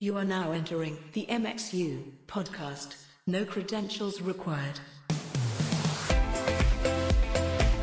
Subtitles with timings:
[0.00, 2.94] You are now entering the MXU podcast.
[3.26, 4.78] No credentials required.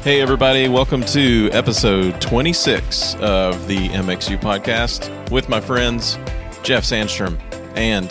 [0.02, 6.16] Hey, everybody, welcome to episode 26 of the MXU podcast with my friends
[6.64, 7.38] Jeff Sandstrom
[7.76, 8.08] and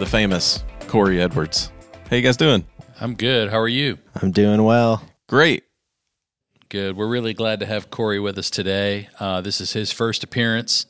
[0.00, 1.70] the famous Cory Edwards.
[2.08, 2.64] How you guys doing?
[2.98, 3.50] I'm good.
[3.50, 3.98] How are you?
[4.22, 5.06] I'm doing well.
[5.28, 5.64] Great.
[6.70, 6.96] Good.
[6.96, 9.10] We're really glad to have Cory with us today.
[9.20, 10.86] Uh, this is his first appearance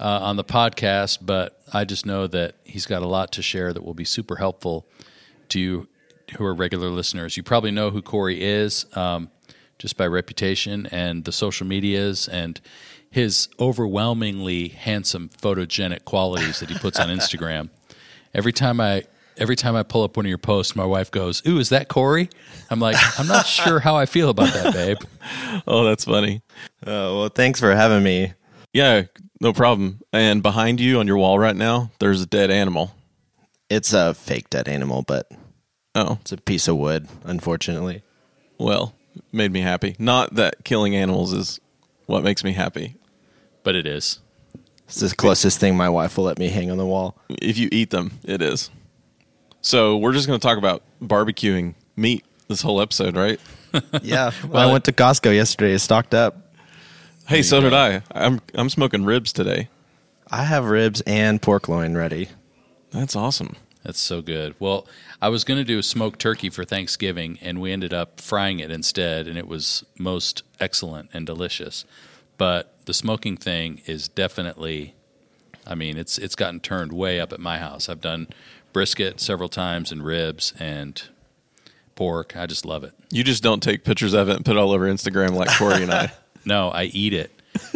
[0.00, 3.72] uh, on the podcast, but I just know that he's got a lot to share
[3.72, 4.86] that will be super helpful
[5.50, 5.88] to you
[6.36, 7.36] who are regular listeners.
[7.36, 9.30] You probably know who Cory is um,
[9.78, 12.60] just by reputation and the social medias and
[13.10, 17.68] his overwhelmingly handsome photogenic qualities that he puts on Instagram.
[18.34, 19.04] Every time I
[19.36, 21.88] every time I pull up one of your posts, my wife goes, "Ooh, is that
[21.88, 22.28] Cory?"
[22.70, 24.98] I'm like, I'm not sure how I feel about that, babe.
[25.66, 26.42] Oh, that's funny.
[26.86, 28.34] Oh, well, thanks for having me.
[28.72, 29.02] Yeah,
[29.40, 30.00] no problem.
[30.12, 32.94] And behind you on your wall right now, there's a dead animal.
[33.68, 35.30] It's a fake dead animal, but
[35.94, 38.02] Oh, it's a piece of wood, unfortunately.
[38.58, 38.94] well,
[39.32, 39.96] made me happy.
[39.98, 41.60] Not that killing animals is
[42.06, 42.94] what makes me happy.
[43.64, 44.20] But it is.
[44.86, 47.16] It's the closest thing my wife will let me hang on the wall.
[47.28, 48.70] If you eat them, it is.
[49.62, 53.40] So we're just going to talk about barbecuing meat this whole episode, right?
[54.02, 54.32] Yeah.
[54.48, 56.49] well, I went to Costco yesterday, stocked up.
[57.26, 58.02] Hey, so did I.
[58.12, 59.68] I'm I'm smoking ribs today.
[60.30, 62.28] I have ribs and pork loin ready.
[62.90, 63.56] That's awesome.
[63.84, 64.54] That's so good.
[64.58, 64.86] Well,
[65.22, 68.60] I was going to do a smoked turkey for Thanksgiving, and we ended up frying
[68.60, 71.84] it instead, and it was most excellent and delicious.
[72.36, 74.94] But the smoking thing is definitely,
[75.66, 77.88] I mean, it's it's gotten turned way up at my house.
[77.88, 78.28] I've done
[78.72, 81.00] brisket several times and ribs and
[81.94, 82.36] pork.
[82.36, 82.92] I just love it.
[83.10, 85.82] You just don't take pictures of it and put it all over Instagram like Cory
[85.82, 86.12] and I.
[86.44, 87.30] No, I eat it.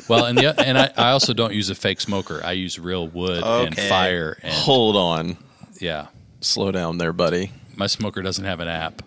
[0.08, 2.40] Well, and the, and I, I also don't use a fake smoker.
[2.44, 3.88] I use real wood and Okay.
[3.88, 5.36] fire, and Hold on.
[5.80, 6.06] yeah,
[6.40, 7.50] Slow down there, buddy.
[7.76, 9.02] my smoker doesn't have an app.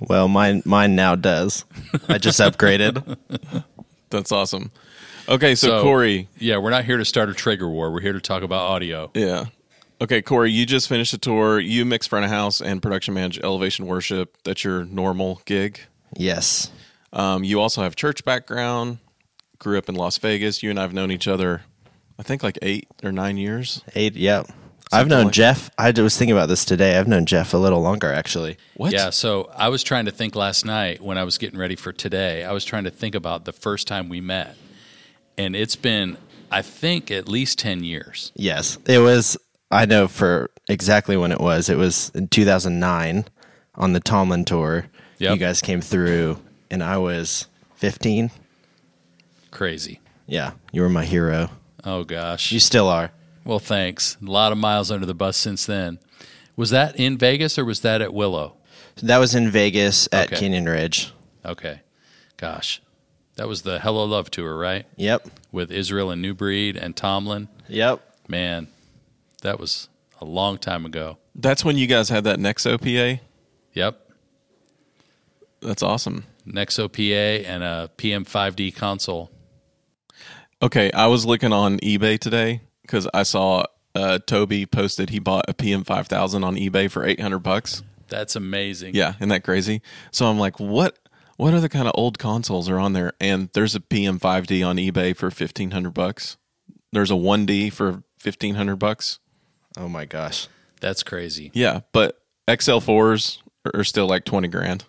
[0.00, 1.64] Well, mine mine now does.
[2.08, 3.16] I just upgraded.
[4.10, 4.70] That's awesome.
[5.28, 7.90] Okay, so, So- Cory, Yeah, we're not here to start a trigger war.
[7.90, 9.10] We're here to talk about audio.
[9.14, 9.46] yeah.
[9.98, 11.58] Okay, Cory, you just finished a tour.
[11.58, 14.36] You mix front of house and production manage Elevation Worship.
[14.44, 15.80] That's your normal gig.
[16.14, 16.70] Yes.
[17.16, 18.98] Um, you also have church background.
[19.58, 20.62] Grew up in Las Vegas.
[20.62, 21.62] You and I have known each other,
[22.18, 23.82] I think, like eight or nine years.
[23.94, 24.14] Eight.
[24.14, 24.48] Yep.
[24.92, 25.70] I've known like- Jeff.
[25.78, 26.96] I was thinking about this today.
[26.98, 28.58] I've known Jeff a little longer, actually.
[28.76, 28.92] What?
[28.92, 31.92] Yeah, so I was trying to think last night when I was getting ready for
[31.92, 32.44] today.
[32.44, 34.54] I was trying to think about the first time we met.
[35.38, 36.18] And it's been,
[36.52, 38.30] I think, at least 10 years.
[38.36, 38.78] Yes.
[38.86, 39.36] It was,
[39.70, 41.68] I know for exactly when it was.
[41.68, 43.24] It was in 2009
[43.74, 44.86] on the Tomlin tour.
[45.18, 45.32] Yep.
[45.32, 46.38] You guys came through,
[46.70, 47.46] and I was
[47.76, 48.30] 15.
[49.50, 50.00] Crazy.
[50.26, 50.52] Yeah.
[50.72, 51.50] You were my hero.
[51.84, 52.52] Oh, gosh.
[52.52, 53.12] You still are.
[53.44, 54.16] Well, thanks.
[54.20, 55.98] A lot of miles under the bus since then.
[56.56, 58.56] Was that in Vegas or was that at Willow?
[59.02, 60.36] That was in Vegas at Okay.
[60.40, 61.12] Canyon Ridge.
[61.44, 61.82] Okay.
[62.36, 62.82] Gosh.
[63.36, 64.86] That was the Hello Love tour, right?
[64.96, 65.28] Yep.
[65.52, 67.48] With Israel and New Breed and Tomlin.
[67.68, 68.00] Yep.
[68.28, 68.68] Man,
[69.42, 69.88] that was
[70.20, 71.18] a long time ago.
[71.34, 73.22] That's when you guys had that Nexo PA.
[73.74, 74.00] Yep.
[75.60, 76.24] That's awesome.
[76.46, 79.30] Nexo PA and a PM5D console.
[80.62, 83.64] Okay, I was looking on eBay today because I saw
[83.94, 87.82] uh, Toby posted he bought a PM5000 on eBay for 800 bucks.
[88.08, 88.94] That's amazing.
[88.94, 89.82] Yeah, isn't that crazy?
[90.12, 90.98] So I'm like, what?
[91.36, 93.12] What other kind of old consoles are on there?
[93.20, 96.38] And there's a PM5D on eBay for 1500 bucks.
[96.92, 99.18] There's a 1D for 1500 bucks.
[99.76, 100.48] Oh my gosh.
[100.80, 101.50] That's crazy.
[101.52, 103.38] Yeah, but XL4s
[103.74, 104.84] are still like 20 grand.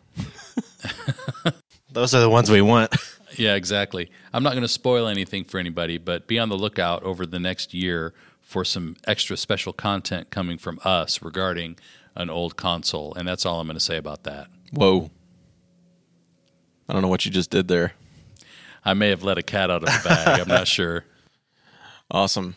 [1.92, 2.96] Those are the ones we want.
[3.36, 4.10] Yeah, exactly.
[4.34, 7.40] I'm not going to spoil anything for anybody, but be on the lookout over the
[7.40, 11.78] next year for some extra special content coming from us regarding
[12.16, 13.14] an old console.
[13.14, 14.48] And that's all I'm going to say about that.
[14.72, 15.12] Whoa.
[16.90, 17.94] I don't know what you just did there.
[18.84, 20.40] I may have let a cat out of the bag.
[20.40, 21.04] I'm not sure.
[22.10, 22.56] Awesome.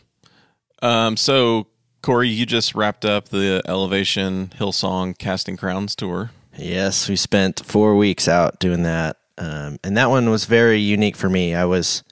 [0.81, 1.67] Um, so
[2.01, 6.31] Corey, you just wrapped up the Elevation Hillsong Casting Crowns tour.
[6.57, 9.17] Yes, we spent four weeks out doing that.
[9.37, 11.55] Um, and that one was very unique for me.
[11.55, 12.03] I was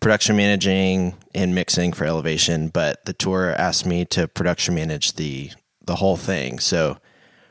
[0.00, 5.50] production managing and mixing for Elevation, but the tour asked me to production manage the
[5.84, 6.58] the whole thing.
[6.60, 6.98] So it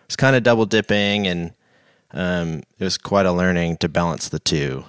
[0.08, 1.54] was kind of double dipping, and
[2.12, 4.86] um, it was quite a learning to balance the two.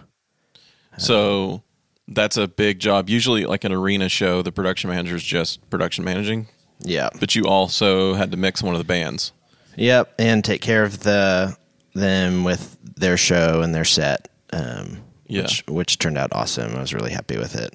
[0.96, 1.62] So
[2.06, 3.10] that's a big job.
[3.10, 6.46] Usually, like an arena show, the production manager is just production managing,
[6.80, 7.08] Yeah.
[7.18, 9.32] but you also had to mix one of the bands.
[9.76, 11.56] Yep, and take care of the
[11.94, 14.28] them with their show and their set.
[14.52, 15.42] Um, Yeah.
[15.42, 16.74] which which turned out awesome.
[16.76, 17.72] I was really happy with it.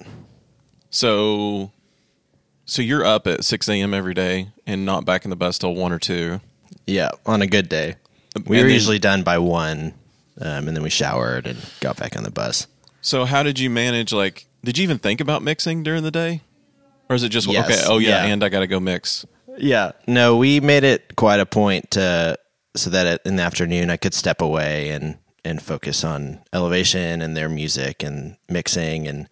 [0.90, 1.72] So
[2.66, 3.94] So you're up at 6 a.m.
[3.94, 6.38] every day and not back in the bus till 1 or 2.
[6.86, 7.96] Yeah, on a good day.
[8.36, 9.94] We And were then- usually done by one,
[10.38, 12.66] um, and then we showered and got back on the bus.
[13.00, 16.42] So how did you manage, like, did you even think about mixing during the day?
[17.08, 18.32] Or is it just, Yes, okay, oh, yeah, yeah.
[18.34, 19.24] and I got to go mix?
[19.58, 22.38] Yeah, no, we made it quite a point to
[22.76, 27.36] so that in the afternoon I could step away and and focus on elevation and
[27.36, 29.06] their music and mixing.
[29.08, 29.28] And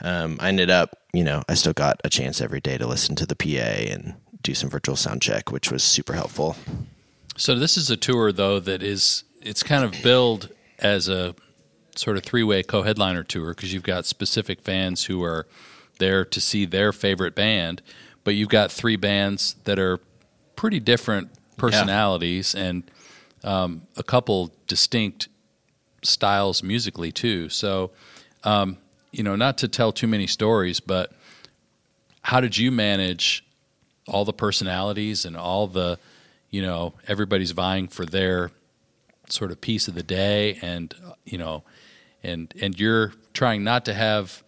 [0.00, 3.14] um, I ended up, you know, I still got a chance every day to listen
[3.16, 6.56] to the PA and do some virtual sound check, which was super helpful.
[7.36, 11.34] So this is a tour though that is it's kind of billed as a
[11.96, 15.46] sort of three-way co-headliner tour because you've got specific fans who are
[15.98, 17.82] there to see their favorite band,
[18.24, 19.98] but you've got three bands that are
[20.56, 22.90] pretty different personalities and
[23.44, 25.28] um, a couple distinct
[26.02, 27.48] styles musically too.
[27.48, 27.90] So,
[28.44, 28.78] um,
[29.12, 31.12] you know, not to tell too many stories, but
[32.22, 33.44] how did you manage
[34.06, 35.98] all the personalities and all the,
[36.50, 38.50] you know, everybody's vying for their
[39.28, 40.94] sort of piece of the day, and
[41.24, 41.62] you know,
[42.22, 44.42] and and you're trying not to have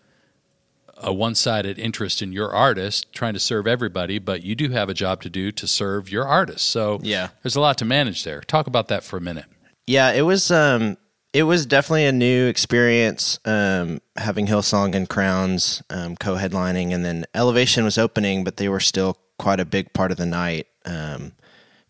[1.02, 4.94] a one-sided interest in your artist, trying to serve everybody, but you do have a
[4.94, 6.68] job to do to serve your artist.
[6.68, 7.28] So Yeah.
[7.42, 8.40] there's a lot to manage there.
[8.42, 9.46] Talk about that for a minute.
[9.86, 10.96] Yeah, it was um
[11.32, 17.24] it was definitely a new experience um having Hillsong and Crowns um co-headlining and then
[17.34, 21.32] Elevation was opening but they were still quite a big part of the night um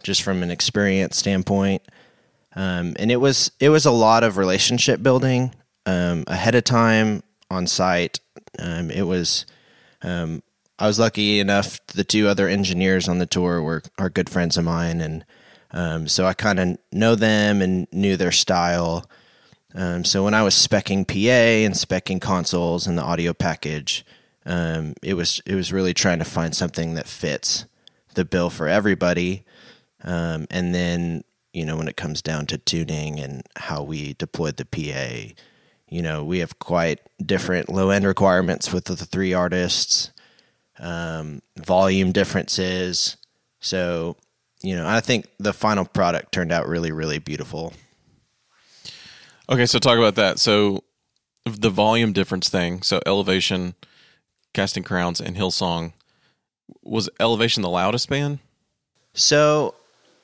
[0.02, 1.82] just from an experience standpoint.
[2.56, 5.54] Um and it was it was a lot of relationship building
[5.86, 8.20] um ahead of time on site.
[8.58, 9.46] Um it was
[10.02, 10.42] um
[10.78, 14.56] I was lucky enough the two other engineers on the tour were are good friends
[14.56, 15.24] of mine and
[15.72, 19.08] um, so I kind of know them and knew their style.
[19.74, 24.04] Um, so when I was specking PA and specking consoles and the audio package,
[24.44, 27.64] um, it was it was really trying to find something that fits
[28.14, 29.44] the bill for everybody.
[30.04, 31.24] Um, and then
[31.54, 35.32] you know when it comes down to tuning and how we deployed the PA,
[35.92, 40.10] you know we have quite different low end requirements with the three artists,
[40.78, 43.16] um, volume differences.
[43.60, 44.16] So
[44.62, 47.72] you know, I think the final product turned out really, really beautiful.
[49.48, 50.38] Okay, so talk about that.
[50.38, 50.84] So
[51.44, 52.82] the volume difference thing.
[52.82, 53.74] So Elevation,
[54.54, 55.92] Casting Crowns, and Hillsong.
[56.82, 58.38] Was Elevation the loudest band?
[59.14, 59.74] So,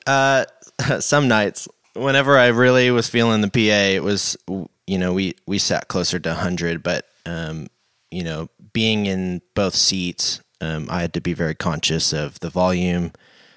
[0.07, 0.45] uh,
[0.99, 4.37] some nights, whenever I really was feeling the PA, it was,
[4.89, 7.67] you know, we, we sat closer to 100, but, um,
[8.09, 12.49] you know, being in both seats, um, I had to be very conscious of the
[12.49, 13.11] volume,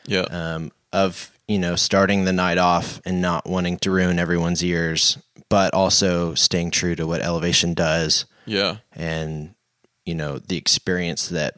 [0.06, 0.26] Yeah.
[0.30, 5.16] um, of you know starting the night off and not wanting to ruin everyone's ears,
[5.48, 8.76] but also staying true to what Elevation does yeah.
[8.92, 9.54] and
[10.04, 11.54] you know the experience that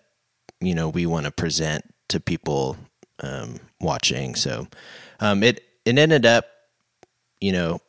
[0.61, 2.77] you know we want to present to people
[3.21, 4.37] um, watching.
[4.37, 4.69] So
[5.21, 6.47] um, it it ended up
[7.41, 7.81] you know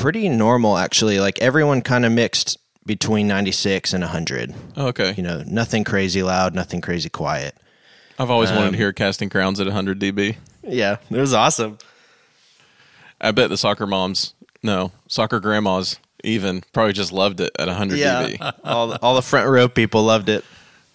[0.00, 1.20] pretty normal actually.
[1.20, 4.54] Like everyone kind of mixed between ninety six and hundred.
[4.76, 5.14] Oh, okay.
[5.16, 7.56] You know, nothing crazy loud, nothing crazy quiet.
[8.18, 10.36] I've always Um, wanted to hear Casting Crowns at 100 dB.
[10.62, 11.78] Yeah, it was awesome.
[13.20, 17.98] I bet the soccer moms, no, soccer grandmas even probably just loved it at 100
[17.98, 18.54] Yeah, dB.
[18.64, 20.44] all the, all the front row people loved it.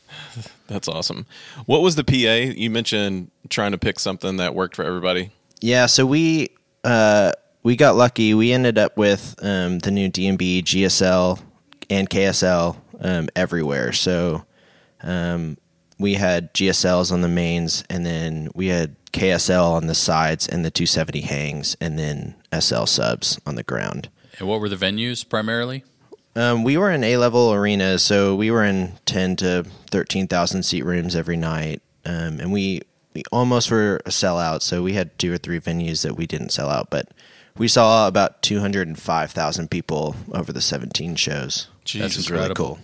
[0.67, 1.25] That's awesome.
[1.65, 2.53] What was the PA?
[2.59, 5.31] You mentioned trying to pick something that worked for everybody.
[5.61, 6.49] Yeah, so we
[6.83, 7.31] uh,
[7.65, 8.35] we got lucky.
[8.35, 11.41] We ended up with um, the new D&B, GSL,
[11.89, 13.91] and KSL um, everywhere.
[13.91, 14.45] So
[15.01, 15.57] um,
[15.97, 20.63] we had GSLs on the mains, and then we had KSL on the sides, and
[20.63, 24.09] the 270 hangs, and then SL subs on the ground.
[24.37, 25.83] And what were the venues primarily?
[26.35, 30.63] Um, we were in A level arenas, so we were in ten to thirteen thousand
[30.63, 32.81] seat rooms every night, um, and we
[33.13, 34.61] we almost were a sellout.
[34.61, 37.07] So we had two or three venues that we didn't sell out, but
[37.57, 41.67] we saw about two hundred and five thousand people over the seventeen shows.
[41.85, 42.75] Jeez, That's It really incredible.
[42.75, 42.79] cool.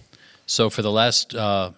[0.45, 1.71] So for the last uh,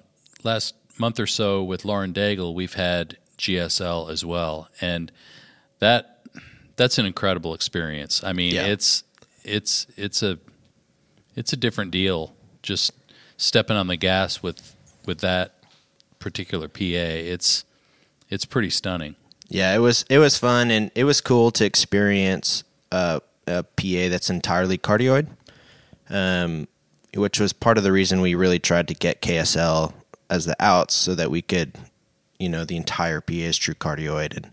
[0.43, 5.11] last month or so with Lauren Daigle, we've had GSL as well, and
[5.79, 6.25] that
[6.75, 8.23] that's an incredible experience.
[8.23, 8.65] I mean, Yeah.
[8.67, 9.03] it's
[9.43, 10.39] it's it's a
[11.35, 12.35] it's a different deal.
[12.61, 12.91] Just
[13.37, 15.55] stepping on the gas with with that
[16.19, 17.65] particular PA, it's
[18.29, 19.15] it's pretty stunning.
[19.49, 24.09] Yeah, it was it was fun and it was cool to experience uh, a PA
[24.09, 25.27] that's entirely cardioid,
[26.09, 26.67] um,
[27.15, 29.93] which was part of the reason we really tried to get KSL
[30.29, 31.73] as the outs so that we could,
[32.39, 34.51] you know, the entire PA is true cardioid and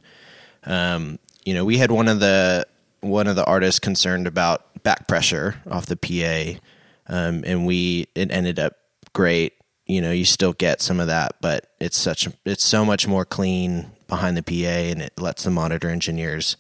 [0.65, 2.67] um, you know we had one of the
[3.01, 6.61] one of the artists concerned about back pressure off the PA,
[7.07, 8.77] um, and we it ended up
[9.13, 9.55] great.
[9.87, 13.25] you know, you still get some of that, but it's such it's so much more
[13.25, 16.57] clean behind the PA, and it lets the monitor engineers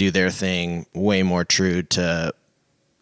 [0.00, 2.32] do their thing way more true to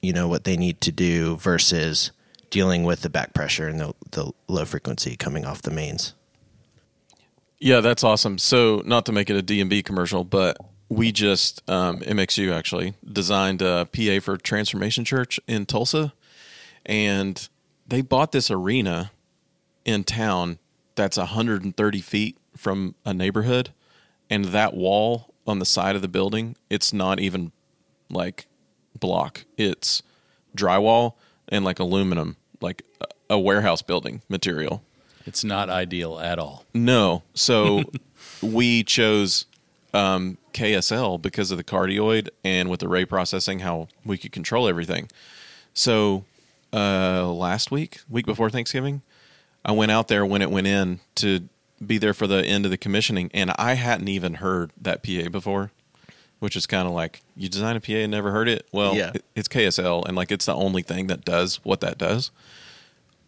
[0.02, 2.10] you know what they need to do versus
[2.50, 6.14] dealing with the back pressure and the, the low frequency coming off the mains.
[7.60, 8.36] Yeah, that's awesome.
[8.38, 10.56] So, not to make it a D&B commercial, but
[10.88, 16.12] we just um, MXU actually designed a PA for Transformation Church in Tulsa,
[16.84, 17.48] and
[17.86, 19.12] they bought this arena
[19.84, 20.58] in town
[20.96, 23.70] that's 130 feet from a neighborhood,
[24.28, 27.52] and that wall on the side of the building, it's not even
[28.10, 28.46] like
[28.98, 29.44] block.
[29.56, 30.02] It's
[30.56, 31.14] drywall
[31.48, 32.84] and like aluminum, like
[33.30, 34.82] a warehouse building material.
[35.26, 36.64] It's not ideal at all.
[36.74, 37.22] No.
[37.34, 37.82] So
[38.42, 39.46] we chose
[39.92, 44.68] um, KSL because of the cardioid and with the ray processing, how we could control
[44.68, 45.10] everything.
[45.74, 46.24] So
[46.72, 49.02] uh, last week, week before Thanksgiving,
[49.64, 51.48] I went out there when it went in to
[51.84, 55.28] be there for the end of the commissioning, and I hadn't even heard that PA
[55.28, 55.70] before,
[56.38, 58.66] which is kind of like you design a PA and never heard it.
[58.72, 59.12] Well, Yeah.
[59.14, 62.30] it- it's KSL, and like it's the only thing that does what that does.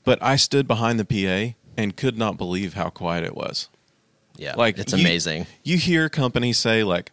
[0.05, 3.69] But I stood behind the PA and could not believe how quiet it was.
[4.37, 5.47] Yeah, Like it's you- amazing.
[5.63, 7.13] You hear companies say like,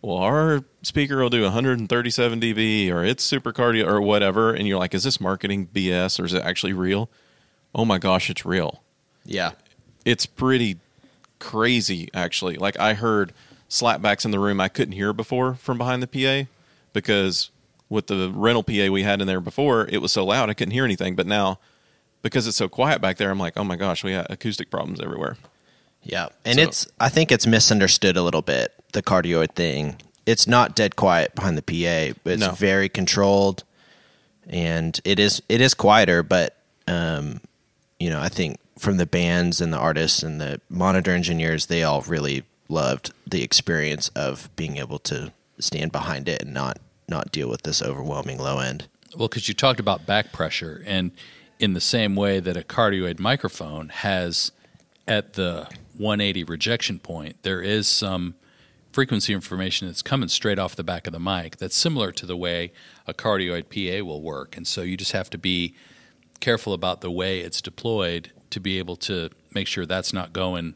[0.00, 4.78] "Well, our speaker will do 137 dB, or it's super cardio, or whatever," and you're
[4.78, 7.10] like, "Is this marketing BS, or is it actually real?"
[7.74, 8.82] Oh my gosh, it's real
[9.24, 9.52] Yeah,
[10.04, 10.78] it's pretty
[11.38, 12.56] crazy actually.
[12.56, 13.32] Like I heard
[13.68, 16.48] slapbacks in the room I couldn't hear before from behind the PA
[16.92, 17.50] because
[17.88, 20.72] with the rental PA we had in there before, it was so loud I couldn't
[20.72, 21.14] hear anything.
[21.16, 21.58] But now
[22.22, 25.00] because it's so quiet back there, I'm like, oh my gosh, we have acoustic problems
[25.00, 25.36] everywhere.
[26.04, 29.96] yeah, and So- it's I think it's misunderstood a little bit the cardioid thing.
[30.26, 32.52] It's not dead quiet behind the PA, but it's No.
[32.52, 33.64] very controlled,
[34.48, 36.22] and it is it is quieter.
[36.22, 36.56] But
[36.86, 37.40] um,
[37.98, 41.84] you know, I think from the bands and the artists and the monitor engineers, they
[41.84, 47.30] all really loved the experience of being able to stand behind it and not not
[47.30, 48.88] deal with this overwhelming low end.
[49.16, 51.12] Well, because you talked about back pressure, and
[51.58, 54.50] in the same way that a cardioid microphone has
[55.06, 58.34] at the 180 rejection point, there is some
[58.92, 62.36] frequency information that's coming straight off the back of the mic that's similar to the
[62.36, 62.72] way
[63.06, 64.56] a cardioid PA will work.
[64.56, 65.74] And so you just have to be
[66.40, 70.74] careful about the way it's deployed to be able to make sure that's not going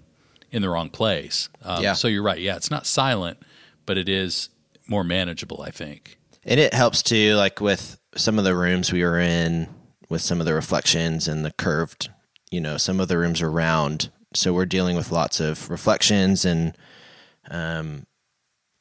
[0.50, 1.48] in the wrong place.
[1.62, 1.92] Um, Yeah.
[1.94, 2.40] So you're right.
[2.40, 3.38] Yeah, it's not silent,
[3.84, 4.48] but it is
[4.86, 6.18] more manageable, I think.
[6.44, 9.68] And it helps too, like with some of the rooms we were in,
[10.08, 12.08] with some of the reflections and the curved,
[12.50, 14.10] you know, some of the rooms are round.
[14.34, 16.76] So we're dealing with lots of reflections and,
[17.50, 18.06] um,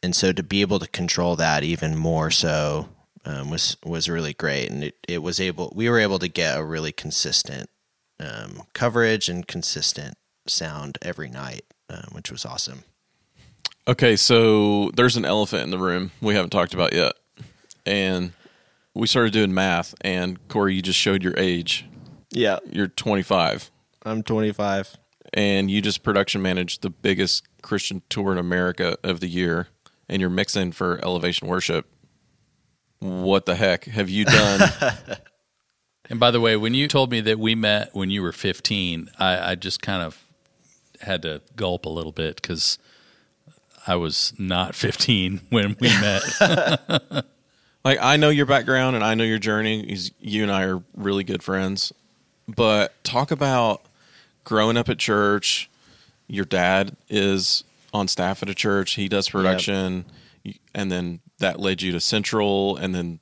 [0.03, 2.89] and so to be able to control that even more so
[3.25, 6.57] um, was was really great, and it, it was able we were able to get
[6.57, 7.69] a really consistent
[8.19, 10.15] um, coverage and consistent
[10.47, 12.83] sound every night, um, which was awesome.
[13.87, 17.13] Okay, so there's an elephant in the room we haven't talked about yet.
[17.85, 18.33] And
[18.95, 21.85] we started doing math and Cory, you just showed your age.
[22.31, 23.69] Yeah, You're 25
[24.03, 24.97] I'm 25.
[25.33, 29.67] and you just production managed the biggest Christian tour in America of the year
[30.09, 31.85] and you're mixing for elevation worship.
[32.99, 34.69] What the heck have you done?
[36.09, 39.09] And by the way, when you told me that we met when you were 15,
[39.17, 40.23] I, I just kind of
[41.01, 42.77] had to gulp a little bit because
[43.87, 46.23] I was not 15 when we met.
[47.83, 49.97] like I know your background and I know your journey.
[50.19, 51.91] You and I are really good friends.
[52.47, 53.81] But talk about
[54.43, 55.69] growing up at church.
[56.27, 58.93] Your dad is on staff at a church.
[58.93, 60.05] He does production,
[60.73, 63.19] and then that led you to Central, and then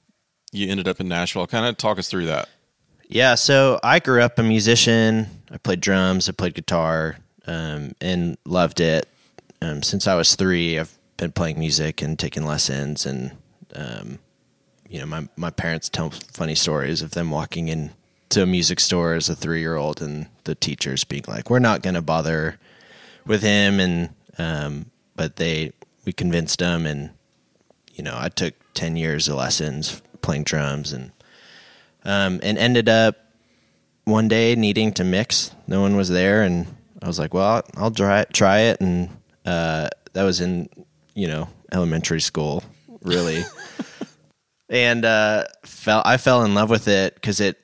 [0.51, 1.47] you ended up in Nashville.
[1.47, 2.49] Kind of talk us through that.
[3.07, 5.27] Yeah, so I grew up a musician.
[5.51, 9.07] I played drums, I played guitar, um, and loved it.
[9.61, 13.05] Um, since I was three, I've been playing music and taking lessons.
[13.05, 13.31] And
[13.75, 14.19] um,
[14.89, 19.13] you know, my my parents tell funny stories of them walking into a music store
[19.13, 22.59] as a three year old, and the teachers being like, "We're not going to bother
[23.25, 25.71] with him," and um, but they
[26.05, 27.11] we convinced them, and
[27.93, 31.11] you know, I took ten years of lessons playing drums and
[32.03, 33.17] um, and ended up
[34.05, 35.51] one day needing to mix.
[35.67, 36.67] No one was there, and
[37.01, 39.09] I was like, "Well, I'll, try it, try it." And
[39.45, 40.69] uh, that was in
[41.15, 42.63] you know elementary school,
[43.01, 43.43] really.
[44.69, 47.57] and uh, fell I fell in love with it because it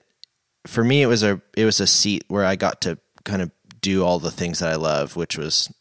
[0.67, 3.51] for me it was a it was a seat where I got to kind of
[3.81, 5.73] do all the things that I love, which was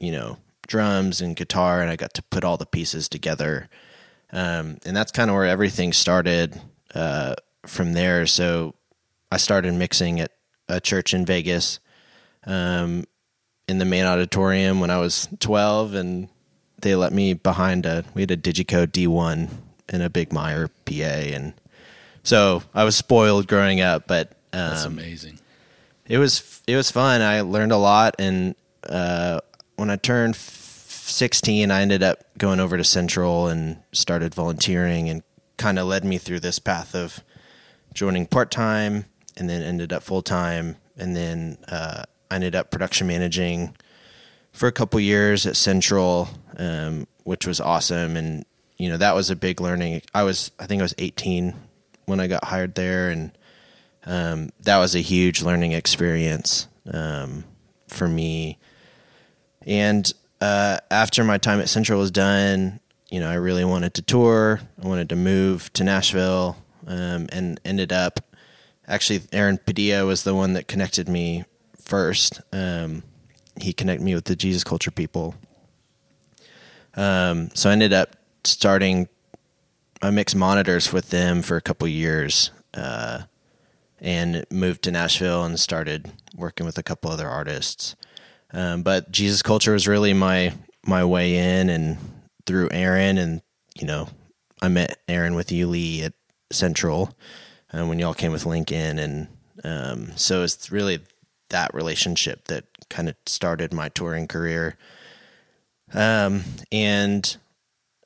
[0.00, 3.68] you know drums and guitar, and I got to put all the pieces together.
[4.32, 6.60] Um, and that's kind of where everything started
[6.92, 7.36] uh,
[7.66, 8.26] from there.
[8.26, 8.74] So
[9.30, 10.32] I started mixing at
[10.68, 11.80] a church in Vegas
[12.46, 13.04] um,
[13.68, 16.28] in the main auditorium when I was 12, and
[16.80, 19.48] they let me behind a we had a Digico D1
[19.88, 21.54] and a big Meyer PA, and
[22.22, 24.06] so I was spoiled growing up.
[24.06, 25.38] But um, That's amazing.
[26.06, 27.22] it was it was fun.
[27.22, 28.54] I learned a lot, and
[28.88, 29.40] uh,
[29.76, 35.08] when I turned f- sixteen, I ended up going over to Central and started volunteering,
[35.08, 35.22] and
[35.56, 37.22] kind of led me through this path of
[37.94, 42.70] joining part time, and then ended up full time, and then uh, I ended up
[42.70, 43.76] production managing
[44.52, 48.44] for a couple years at Central, um, which was awesome, and
[48.76, 50.02] you know that was a big learning.
[50.14, 51.54] I was I think I was eighteen
[52.06, 53.36] when I got hired there, and
[54.06, 57.44] um, that was a huge learning experience um,
[57.88, 58.58] for me.
[59.66, 64.02] And uh, after my time at Central was done, you know, I really wanted to
[64.02, 64.60] tour.
[64.82, 68.20] I wanted to move to Nashville, um, and ended up
[68.86, 71.44] actually Aaron Padilla was the one that connected me
[71.80, 72.40] first.
[72.52, 73.02] Um,
[73.60, 75.34] he connected me with the Jesus Culture people.
[76.96, 79.08] Um, so I ended up starting.
[80.02, 82.50] I mixed monitors with them for a couple years.
[82.74, 83.22] Uh,
[84.04, 87.96] and moved to Nashville and started working with a couple other artists.
[88.52, 90.52] Um, but Jesus Culture was really my
[90.86, 91.96] my way in, and
[92.44, 93.40] through Aaron, and
[93.74, 94.08] you know,
[94.60, 96.12] I met Aaron with you, Lee, at
[96.54, 97.14] Central,
[97.72, 99.28] uh, when y'all came with Lincoln, and
[99.64, 101.00] um, so it's really
[101.50, 104.76] that relationship that kind of started my touring career.
[105.92, 107.36] Um, and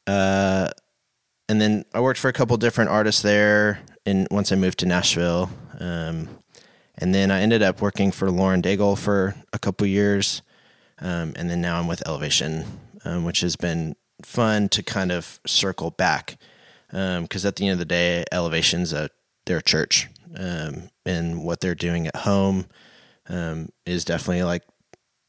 [0.06, 0.70] uh,
[1.48, 3.80] and then I worked for a couple different artists there.
[4.04, 6.28] And once I moved to Nashville, um,
[6.96, 10.42] and then I ended up working for Lauren Daigle for a couple years,
[11.00, 12.64] um, and then now I'm with Elevation,
[13.04, 16.38] um, which has been fun to kind of circle back
[16.90, 19.10] because at the end of the day, Elevation's a
[19.46, 22.66] they're a church, um, and what they're doing at home
[23.28, 24.62] um, is definitely like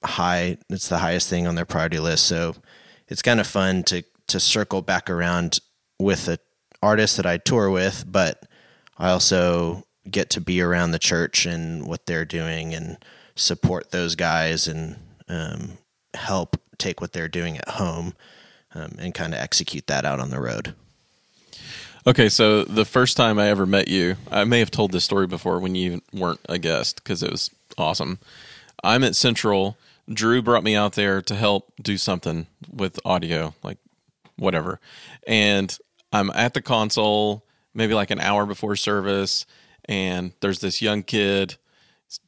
[0.03, 0.57] high.
[0.69, 2.55] It's the highest thing on their priority list, so
[3.07, 5.59] it's kind of fun to to circle back around
[5.99, 6.39] with a
[6.81, 8.45] artist that I tour with, but
[8.97, 12.97] I also get to be around the church and what they're doing and
[13.35, 15.77] support those guys and um,
[16.13, 18.13] help take what they're doing at home
[18.73, 20.73] um, and kind of execute that out on the road.
[22.07, 25.27] Okay, so the first time I ever met you, I may have told this story
[25.27, 28.19] before when you weren't a guest because it was awesome.
[28.83, 29.77] I'm at Central.
[30.11, 33.77] Drew brought me out there to help do something with audio, like
[34.37, 34.79] whatever.
[35.27, 35.77] And
[36.13, 39.45] I'm at the console, maybe like an hour before service,
[39.85, 41.57] and there's this young kid,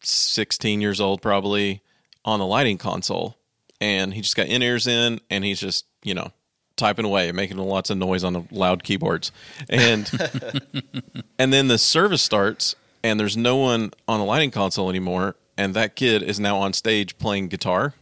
[0.02, 1.82] 16 years old probably,
[2.26, 3.38] on the lighting console.
[3.80, 6.32] And he just got in ears in and he's just, you know,
[6.76, 9.32] typing away, and making lots of noise on the loud keyboards.
[9.70, 10.10] And
[11.40, 15.36] and then the service starts and there's no one on the lighting console anymore.
[15.58, 17.94] And that kid is now on stage playing guitar.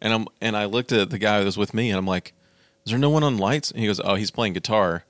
[0.00, 2.32] And I'm and I looked at the guy that was with me and I'm like,
[2.84, 3.70] Is there no one on lights?
[3.70, 5.04] And he goes, Oh, he's playing guitar.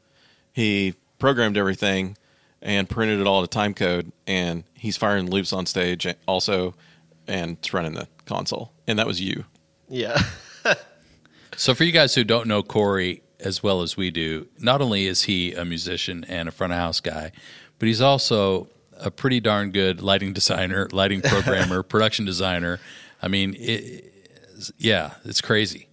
[0.52, 2.16] He programmed everything
[2.62, 6.74] and printed it all to time code and he's firing loops on stage also
[7.26, 8.72] and it's running the console.
[8.86, 9.44] And that was you.
[9.88, 10.20] Yeah.
[11.56, 15.06] So, for you guys who don't know Cory as well as we do, not only
[15.06, 17.32] is he a musician and a front of house guy,
[17.78, 22.80] but he's also a pretty darn good lighting designer, lighting programmer, production designer.
[23.22, 24.12] I mean, it,
[24.76, 25.86] yeah, it's crazy.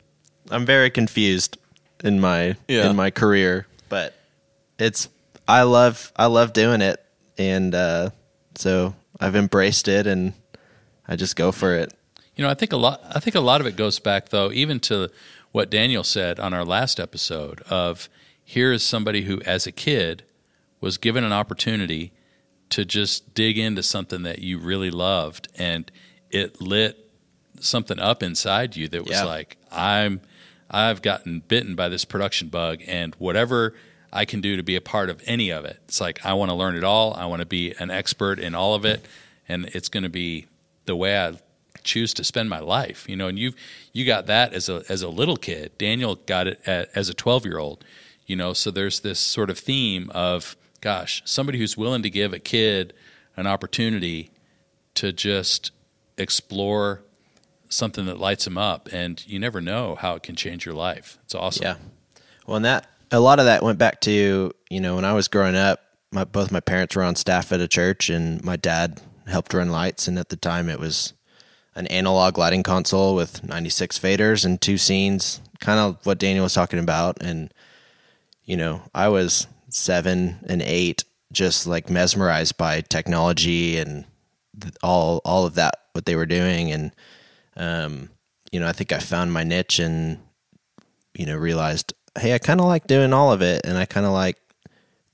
[0.49, 1.57] I'm very confused
[2.03, 2.89] in my Yeah.
[2.89, 4.15] in my career, but
[4.77, 5.09] it's
[5.47, 7.03] I love I love doing it
[7.37, 8.09] and uh,
[8.55, 10.33] so I've embraced it and
[11.07, 11.93] I just go for it.
[12.35, 13.01] You know, I think a lot.
[13.09, 15.09] I think a lot of it goes back, though, even to
[15.55, 17.61] what Daniel said on our last episode.
[17.69, 18.09] Of
[18.43, 20.23] here is somebody who, as a kid,
[20.81, 22.11] was given an opportunity
[22.71, 25.89] to just dig into something that you really loved, and
[26.29, 27.09] it lit
[27.61, 29.23] something up inside you that was Yeah.
[29.23, 30.19] like, I'm,
[30.69, 33.75] I've gotten bitten by this production bug, and whatever
[34.11, 36.51] I can do to be a part of any of it, it's like I want
[36.51, 37.13] to learn it all.
[37.13, 39.05] I want to be an expert in all of it,
[39.47, 40.47] and it's going to be
[40.83, 41.37] the way I
[41.85, 43.07] choose to spend my life.
[43.07, 43.55] You know, and you've
[43.93, 45.77] you got that as a as a little kid.
[45.77, 47.85] Daniel got it at, as a twelve year old.
[48.25, 52.31] You know, so there's this sort of theme of gosh, somebody who's willing to give
[52.31, 52.93] a kid
[53.35, 54.29] an opportunity
[54.93, 55.71] to just
[56.17, 57.01] explore
[57.69, 61.17] something that lights them up, and you never know how it can change your life.
[61.23, 61.63] It's awesome.
[61.63, 61.75] Yeah.
[62.45, 65.27] Well, and that a lot of that went back to you know when I was
[65.27, 69.01] growing up, my both my parents were on staff at a church, and my dad
[69.25, 71.13] helped run lights, and at the time it was
[71.75, 76.53] an analog lighting console with 96 faders and two scenes, kind of what Daniel was
[76.53, 77.53] talking about, and
[78.45, 84.05] you know I was seven and eight, just like mesmerized by technology and
[84.81, 86.91] all all of that what they were doing, and
[87.57, 88.09] um,
[88.51, 90.19] you know, I think I found my niche and
[91.13, 94.05] you know realized, hey, I kind of like doing all of it, and I kind
[94.05, 94.37] of like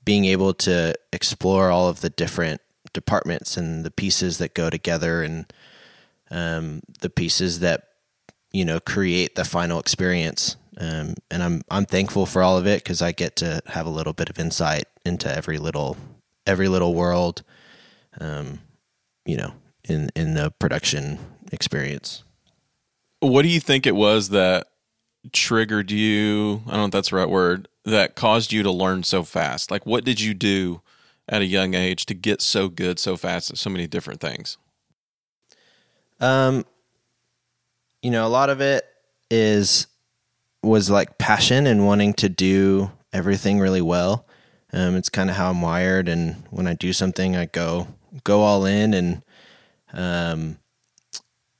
[0.04, 2.60] being able to explore all of the different
[2.92, 5.22] departments and the pieces that go together.
[5.22, 5.52] And
[6.32, 7.84] um, the pieces that
[8.50, 12.82] you know create the final experience um, and I'm I'm thankful for all of it
[12.82, 15.96] because I get to have a little bit of insight into every little
[16.46, 17.42] every little world,
[18.20, 18.60] um,
[19.24, 19.52] you know,
[19.84, 21.18] in in the production
[21.52, 22.24] experience.
[23.20, 24.68] What do you think it was that
[25.32, 26.62] triggered you?
[26.66, 27.68] I don't know if that's the right word.
[27.84, 29.70] That caused you to learn so fast.
[29.70, 30.80] Like, what did you do
[31.28, 34.56] at a young age to get so good so fast at so many different things?
[36.22, 36.64] Um,
[38.00, 38.84] you know, a lot of it
[39.30, 39.86] is
[40.62, 44.26] was like passion and wanting to do everything really well.
[44.72, 47.88] Um, it's kind of how I'm wired, and when I do something, I go
[48.24, 48.94] go all in.
[48.94, 49.22] And
[49.92, 50.58] um,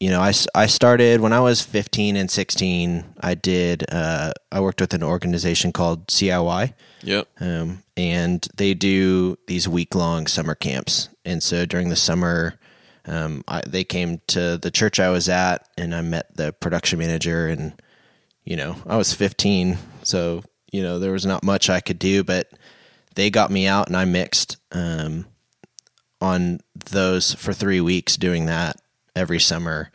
[0.01, 3.05] you know, I, I started when I was 15 and 16.
[3.21, 6.73] I did uh, I worked with an organization called CIY.
[7.03, 7.29] Yep.
[7.41, 11.09] Um, and they do these week long summer camps.
[11.25, 12.59] And so during the summer,
[13.07, 16.99] um, I, they came to the church I was at, and I met the production
[16.99, 17.49] manager.
[17.49, 17.81] And
[18.45, 22.25] you know, I was 15, so you know there was not much I could do,
[22.25, 22.51] but
[23.15, 25.27] they got me out, and I mixed um,
[26.21, 26.61] on
[26.91, 28.77] those for three weeks, doing that
[29.15, 29.91] every summer,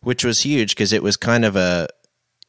[0.00, 1.88] which was huge because it was kind of a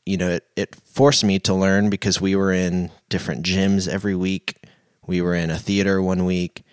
[0.05, 4.15] you know, it, it forced me to learn because we were in different gyms every
[4.15, 4.57] week.
[5.05, 6.63] We were in a theater one week.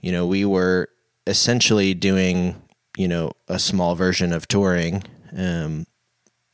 [0.00, 0.88] You know, we were
[1.26, 2.61] essentially doing,
[2.96, 5.02] you know, a small version of touring.
[5.36, 5.86] Um,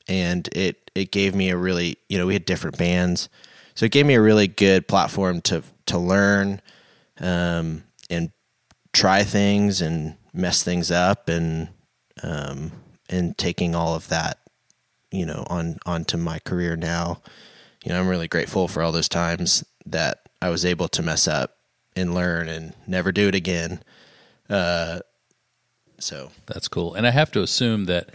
[0.08, 3.28] and it, it gave me a really, you know, we had different bands.
[3.74, 6.60] So it gave me a really good platform to, to learn,
[7.20, 8.30] um, and
[8.92, 11.68] try things and mess things up and,
[12.22, 12.72] um,
[13.08, 14.38] and taking all of that
[15.10, 17.20] you know on onto my career now
[17.84, 21.26] you know i'm really grateful for all those times that i was able to mess
[21.26, 21.56] up
[21.96, 23.82] and learn and never do it again
[24.50, 25.00] uh
[25.98, 26.94] so That's cool.
[26.94, 28.10] And I have to assume that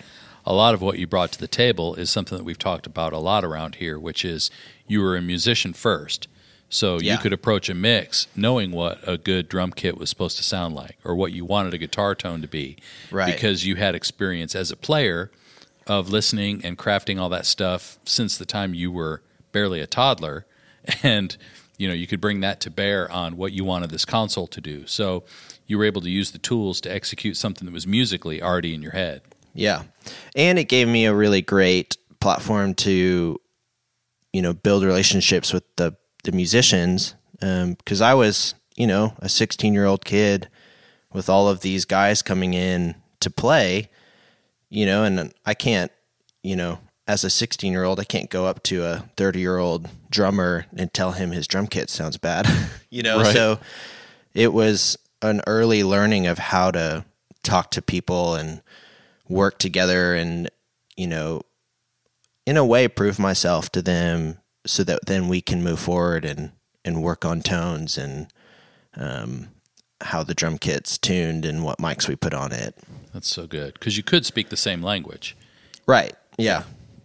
[0.45, 3.13] a lot of what you brought to the table is something that we've talked about
[3.13, 4.51] a lot around here, which is
[4.87, 6.27] you were a musician first.
[6.69, 7.13] So Yeah.
[7.13, 10.75] you could approach a mix knowing what a good drum kit was supposed to sound
[10.75, 12.77] like or what you wanted a guitar tone to be.
[13.11, 13.33] Right.
[13.33, 15.31] Because you had experience as a player
[15.87, 20.45] of listening and crafting all that stuff since the time you were barely a toddler.
[21.03, 21.37] And
[21.77, 24.61] you know, you could bring that to bear on what you wanted this console to
[24.61, 24.85] do.
[24.85, 25.23] So
[25.67, 28.81] you were able to use the tools to execute something that was musically already in
[28.81, 29.21] your head.
[29.53, 29.83] yeah
[30.35, 33.39] and it gave me a really great platform to
[34.31, 39.29] you know build relationships with the the musicians um, because i was you know a
[39.29, 40.47] 16 year old kid
[41.11, 43.89] with all of these guys coming in to play
[44.69, 45.91] you know and i can't
[46.41, 49.57] you know as a 16 year old i can't go up to a 30 year
[49.57, 52.47] old drummer and tell him his drum kit sounds bad
[52.89, 53.33] you know Right.
[53.33, 53.59] so
[54.33, 57.05] it was an early learning of how to
[57.41, 58.61] talk to people and
[59.27, 60.49] work together and
[60.95, 61.41] you know
[62.45, 66.51] in a way prove myself to them so that then we can move forward and
[66.85, 68.27] and work on tones and
[68.95, 69.47] um
[70.01, 72.75] how the drum kit's tuned and what mics we put on it
[73.13, 75.35] That's so good because you could speak the same language.
[75.87, 76.63] right yeah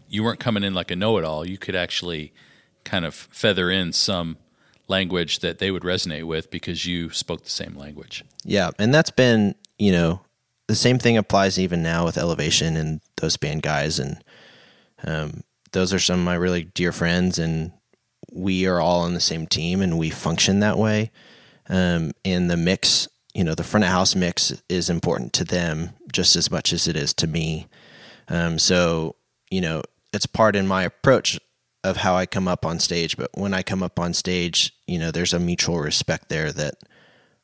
[0.09, 1.47] You weren't coming in like a know-it-all.
[1.47, 2.33] You could actually
[2.85, 4.37] kind of feather in some
[4.89, 8.25] language that they would resonate with because you spoke the same language.
[8.45, 10.21] Yeah, and that's been you know
[10.67, 14.23] the same thing applies even now with Elevation and those band guys, and
[15.05, 17.73] um, those are some of my really dear friends, and
[18.33, 21.11] we are all on the same team, and we function that way.
[21.69, 25.91] Um, and the mix, you know, the front of house mix is important to them
[26.13, 27.67] just as much as it is to me.
[28.29, 29.17] Um, so
[29.51, 31.39] you know, it's part in my approach
[31.85, 33.17] of how I come up on stage.
[33.17, 36.75] But when I come up on stage, you know, there's a mutual respect there that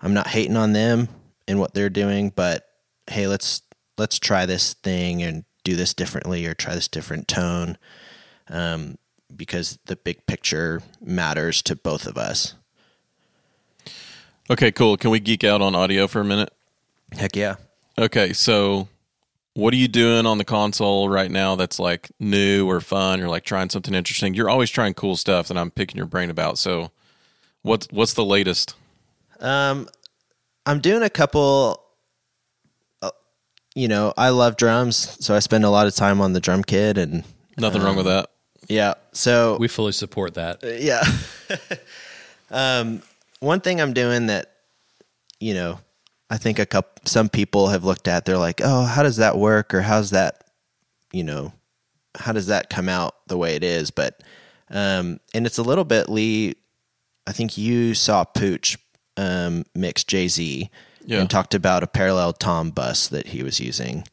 [0.01, 1.09] I'm not hating on them
[1.47, 2.67] and what they're doing, but
[3.09, 3.63] hey, let's
[3.97, 7.79] let's try this thing and do this differently or try this different tone,
[8.49, 8.99] um,
[9.35, 12.55] because the big picture matters to both of us.
[14.51, 14.97] Okay, cool.
[14.97, 16.53] Can we geek out on audio for a minute?
[17.13, 17.57] Heck yeah.
[17.97, 18.89] Okay, so
[19.55, 23.29] what are you doing on the console right now that's like new or fun or
[23.29, 24.35] like trying something interesting?
[24.35, 26.59] You're always trying cool stuff that I'm picking your brain about.
[26.59, 26.91] So
[27.63, 28.75] what's what's the latest?
[29.41, 29.89] Um,
[30.67, 31.81] I'm doing a couple.
[33.03, 33.11] Uh,
[33.75, 36.63] you know, I love drums, so I spend a lot of time on the drum
[36.65, 37.25] kit, and
[37.57, 38.31] Nothing wrong with that.
[38.69, 38.95] yeah.
[39.13, 40.59] So We fully support that.
[40.81, 41.03] yeah.
[42.51, 43.03] um,
[43.41, 44.51] one thing I'm doing that,
[45.39, 45.79] you know,
[46.31, 48.25] I think a couple some people have looked at.
[48.25, 50.45] They're like, oh, how does that work, or how's that,
[51.13, 51.53] you know,
[52.17, 53.91] how does that come out the way it is?
[53.91, 54.23] But
[54.71, 56.55] um, and it's a little bit Lee.
[57.27, 58.77] I think you saw Pooch
[59.17, 60.71] um, mix Jay Z
[61.05, 61.21] Yeah.
[61.21, 64.05] and talked about a parallel tom bus that he was using.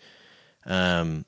[0.65, 1.25] Um,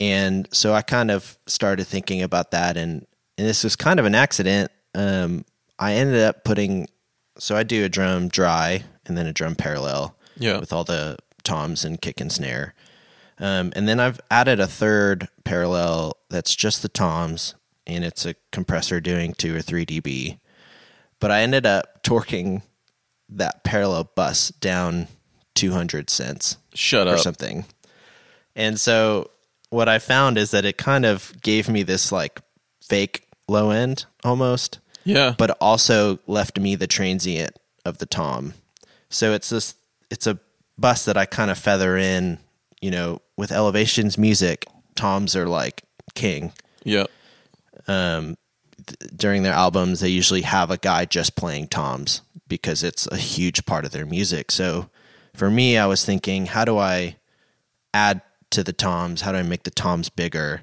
[0.00, 4.06] and so I kind of started thinking about that, and, and this was kind of
[4.06, 4.70] an accident.
[4.94, 5.44] Um,
[5.78, 6.88] I ended up putting,
[7.38, 10.58] so I do a drum dry and then a drum parallel Yeah.
[10.58, 12.74] with all the toms and kick and snare.
[13.38, 17.54] Um, and then I've added a third parallel that's just the toms,
[17.86, 20.38] and it's a compressor doing two or three dB.
[21.20, 22.62] But I ended up torquing
[23.28, 25.08] that parallel bus down
[25.54, 27.20] 200 cents Shut or up.
[27.20, 27.64] something.
[28.56, 29.30] And so
[29.70, 32.40] what I found is that it kind of gave me this like
[32.82, 35.34] fake low end almost, Yeah.
[35.38, 38.54] but also left me the transient of the tom.
[39.10, 39.74] So it's this
[40.10, 40.38] it's a
[40.78, 42.38] bus that I kind of feather in,
[42.80, 45.82] you know, with elevations music, toms are like
[46.14, 46.52] king.
[46.84, 47.06] yeah.
[49.14, 53.66] During their albums, they usually have a guy just playing toms because it's a huge
[53.66, 54.50] part of their music.
[54.50, 54.88] So
[55.34, 57.16] for me, I was thinking, how do I
[57.92, 59.20] add to the toms?
[59.20, 60.62] How do I make the toms bigger?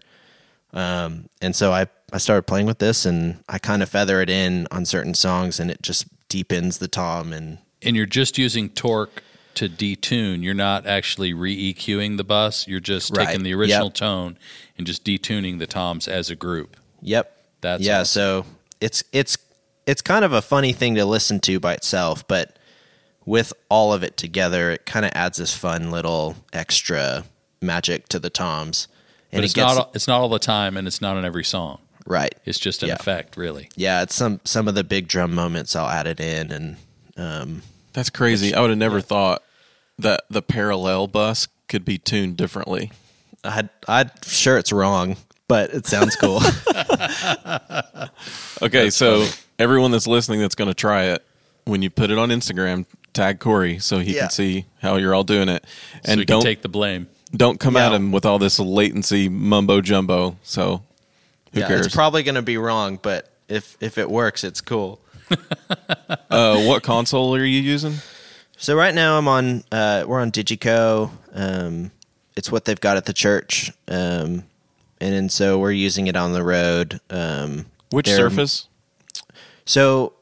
[0.73, 4.29] Um, and so I, I started playing with this and I kind of feather it
[4.29, 8.69] in on certain songs and it just deepens the tom and And you're just using
[8.69, 9.21] torque
[9.55, 10.43] to detune.
[10.43, 12.67] You're not actually re EQing the bus.
[12.67, 13.27] You're just Right.
[13.27, 13.93] taking the original Yep.
[13.93, 14.37] tone
[14.77, 16.75] and just detuning the toms as a group.
[17.01, 17.31] Yep.
[17.61, 18.01] That's yeah.
[18.01, 18.05] awesome.
[18.05, 18.45] So
[18.81, 19.37] it's it's
[19.87, 22.57] it's kind of a funny thing to listen to by itself, but
[23.25, 27.23] with all of it together, it kind of adds this fun little extra
[27.61, 28.87] magic to the toms.
[29.31, 31.23] And But it it's gets not it's not all the time and it's not on
[31.23, 31.79] every song.
[32.05, 32.35] right.
[32.45, 32.95] It's just an Yeah.
[32.95, 33.69] effect, really.
[33.77, 36.75] Yeah, it's some some of the big drum moments I'll add it in, and
[37.17, 37.61] um,
[37.95, 38.53] That's crazy.
[38.53, 39.41] I would have never thought
[39.97, 42.91] that the parallel bus could be tuned differently.
[43.43, 46.41] I I'm sure it's wrong, but it sounds cool.
[48.61, 49.25] Okay, so
[49.59, 51.25] everyone that's listening that's going to try it,
[51.65, 54.21] when you put it on Instagram, tag Cory so he Yeah.
[54.21, 55.65] can see how you're all doing it,
[56.05, 57.07] and we can don't take the blame.
[57.35, 60.37] don't come at him with all this latency mumbo jumbo.
[60.43, 60.83] So
[61.53, 61.85] who yeah, cares?
[61.87, 64.99] it's probably going to be wrong, but if if it works, it's cool.
[66.29, 67.95] uh, what console are you using?
[68.57, 71.11] So right now I'm on uh, we're on Digico.
[71.33, 71.91] Um,
[72.35, 74.43] it's what they've got at the church, um,
[74.99, 76.99] and then so we're using it on the road.
[77.09, 78.67] Um, Which they're- Surface?
[79.65, 80.13] So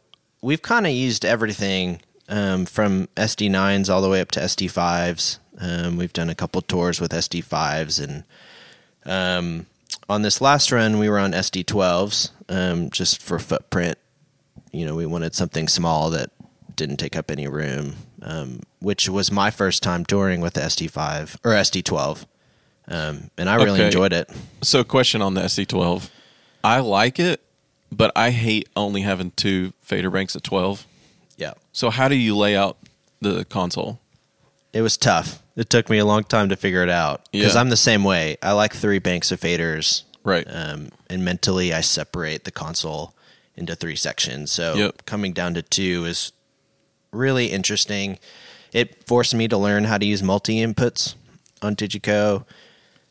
[0.41, 5.39] we've kind of used everything um, from SD9s all the way up to SD5s.
[5.59, 8.23] Um, we've done a couple tours with SD5s, and
[9.05, 9.65] um,
[10.09, 13.97] on this last run, we were on SD12s um, just for footprint.
[14.73, 16.31] You know, we wanted something small that
[16.75, 21.37] didn't take up any room, um, which was my first time touring with the SD5
[21.45, 22.25] or SD12.
[22.87, 23.85] Um, and I really Okay.
[23.85, 24.29] enjoyed it.
[24.61, 26.09] So, question on the SD12,
[26.63, 27.41] I like it,
[27.91, 30.85] but I hate only having two fader banks at 12.
[31.37, 31.53] Yeah.
[31.71, 32.77] So, how do you lay out
[33.21, 33.99] the console?
[34.73, 35.41] It was tough.
[35.55, 37.61] It took me a long time to figure it out because Yeah.
[37.61, 38.37] I'm the same way.
[38.41, 40.47] I like three banks of faders, Right.
[40.49, 43.13] um, and mentally I separate the console
[43.55, 44.51] into three sections.
[44.51, 45.05] So Yep.
[45.05, 46.31] coming down to two is
[47.11, 48.19] really interesting.
[48.71, 51.15] It forced me to learn how to use multi inputs
[51.61, 52.45] on Digico,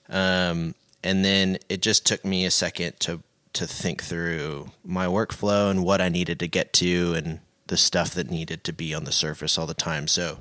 [0.08, 0.74] um,
[1.04, 3.22] and then it just took me a second to
[3.54, 8.14] to think through my workflow and what I needed to get to and the stuff
[8.14, 10.08] that needed to be on the surface all the time.
[10.08, 10.38] So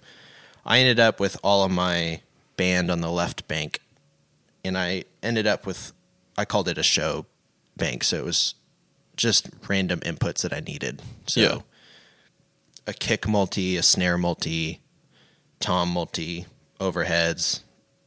[0.66, 2.22] I ended up with all of my
[2.56, 3.82] band on the left bank,
[4.64, 5.92] and I ended up with
[6.38, 7.26] I called it a show
[7.78, 8.04] bank.
[8.04, 8.56] So it was
[9.17, 11.02] just random inputs that I needed.
[11.28, 11.58] So Yeah.
[12.88, 14.82] a kick multi, a snare multi,
[15.60, 16.45] tom multi,
[16.80, 17.62] overheads,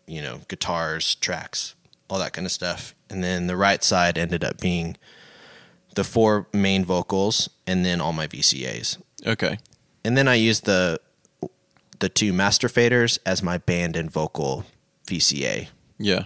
[0.06, 1.74] you know, guitars, tracks,
[2.10, 2.94] all that kind of stuff.
[3.08, 4.96] And then the right side ended up being
[5.94, 9.58] the four main vocals and then all my VCAs Okay.
[10.04, 11.00] and then I used the
[12.00, 14.64] the two master faders as my band and vocal
[15.06, 15.68] VCA.
[15.98, 16.24] Yeah.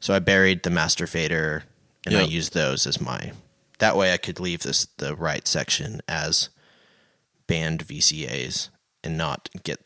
[0.00, 1.64] So I buried the master fader
[2.06, 3.32] and I used those as my.
[3.80, 6.50] That way I could leave this the right section as
[7.46, 8.68] band VCAs
[9.02, 9.80] and not get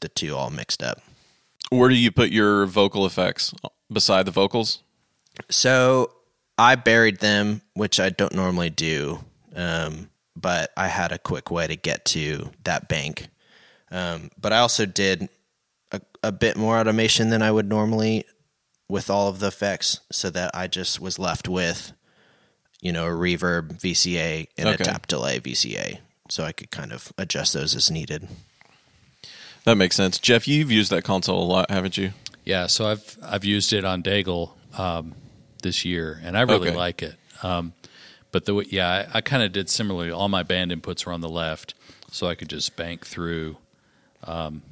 [0.00, 1.00] the two all mixed up.
[1.70, 3.54] Where do you put your vocal effects
[3.90, 4.82] beside the vocals?
[5.50, 6.12] So
[6.56, 9.24] I buried them, which I don't normally do,
[9.54, 13.28] um, but I had a quick way to get to that bank.
[13.90, 15.28] Um, but I also did
[15.92, 18.24] a, a bit more automation than I would normally
[18.88, 21.92] with all of the effects, so that I just was left with,
[22.80, 24.82] you know, a reverb VCA and Okay.
[24.82, 28.28] a tap delay VCA, so I could kind of adjust those as needed.
[29.64, 30.18] That makes sense.
[30.18, 32.12] Jeff, you've used that console a lot, haven't you?
[32.44, 35.14] Yeah, so I've I've used it on Daigle um,
[35.62, 36.76] this year, and I really Okay.
[36.76, 37.16] like it.
[37.42, 37.74] Um,
[38.32, 40.10] but the way- yeah, I, I kind of did similarly.
[40.10, 41.74] All my band inputs were on the left,
[42.10, 43.58] so I could just bank through,
[44.24, 44.62] um,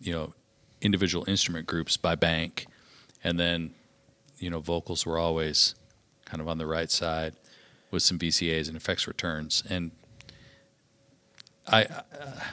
[0.00, 0.32] you know,
[0.80, 2.66] individual instrument groups by bank,
[3.22, 3.72] and then
[4.38, 5.74] you know vocals were always
[6.24, 7.34] kind of on the right side
[7.90, 9.90] with some VCAs and effects returns, and
[11.66, 11.86] I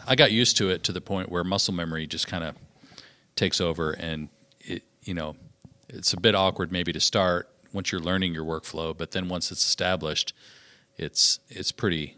[0.08, 2.56] I got used to it to the point where muscle memory just kind of
[3.36, 4.30] takes over and
[4.62, 5.36] it you know
[5.90, 9.52] it's a bit awkward maybe to start once you're learning your workflow but then once
[9.52, 10.34] it's established
[10.98, 12.16] it's it's pretty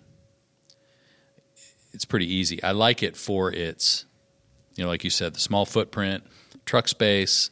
[1.91, 2.61] it's pretty easy.
[2.63, 4.05] I like it for its
[4.75, 6.23] you know like you said the small footprint
[6.65, 7.49] truck space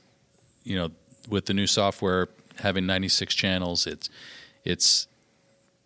[0.63, 0.91] you know
[1.29, 4.09] with the new software having 96 channels it's
[4.63, 5.07] it's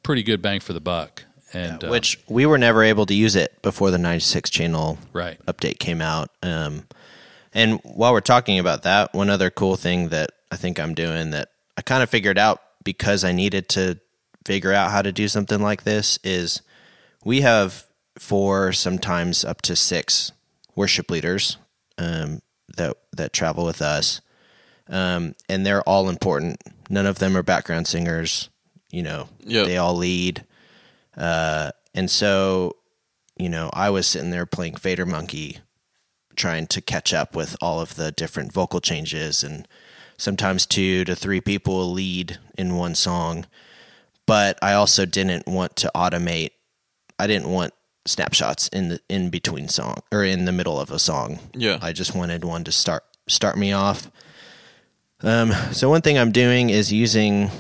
[0.03, 3.35] pretty good bang for the buck and uh, Which we were never able to use
[3.35, 6.29] it before the 96 channel right update came out.
[6.41, 6.87] Um,
[7.53, 11.31] and while we're talking about that, one other cool thing that I think I'm doing
[11.31, 13.99] that I kind of figured out because I needed to
[14.45, 16.61] figure out how to do something like this is
[17.23, 17.85] we have
[18.17, 20.31] four, sometimes up to six
[20.75, 21.57] worship leaders
[21.97, 22.41] um,
[22.77, 24.21] that that travel with us,
[24.87, 26.61] um, and they're all important.
[26.89, 28.49] None of them are background singers.
[28.91, 29.65] You know, Yep.
[29.65, 30.43] they all lead.
[31.17, 32.75] Uh, and so,
[33.37, 35.59] you know, I was sitting there playing Fader Monkey,
[36.35, 39.67] trying to catch up with all of the different vocal changes, and
[40.17, 43.45] sometimes two to three people will lead in one song.
[44.25, 46.51] But I also didn't want to automate.
[47.17, 47.73] I didn't want
[48.05, 51.39] snapshots in the in between song or in the middle of a song.
[51.53, 51.77] Yeah.
[51.81, 54.09] I just wanted one to start start me off.
[55.23, 57.51] Um, so one thing I'm doing is using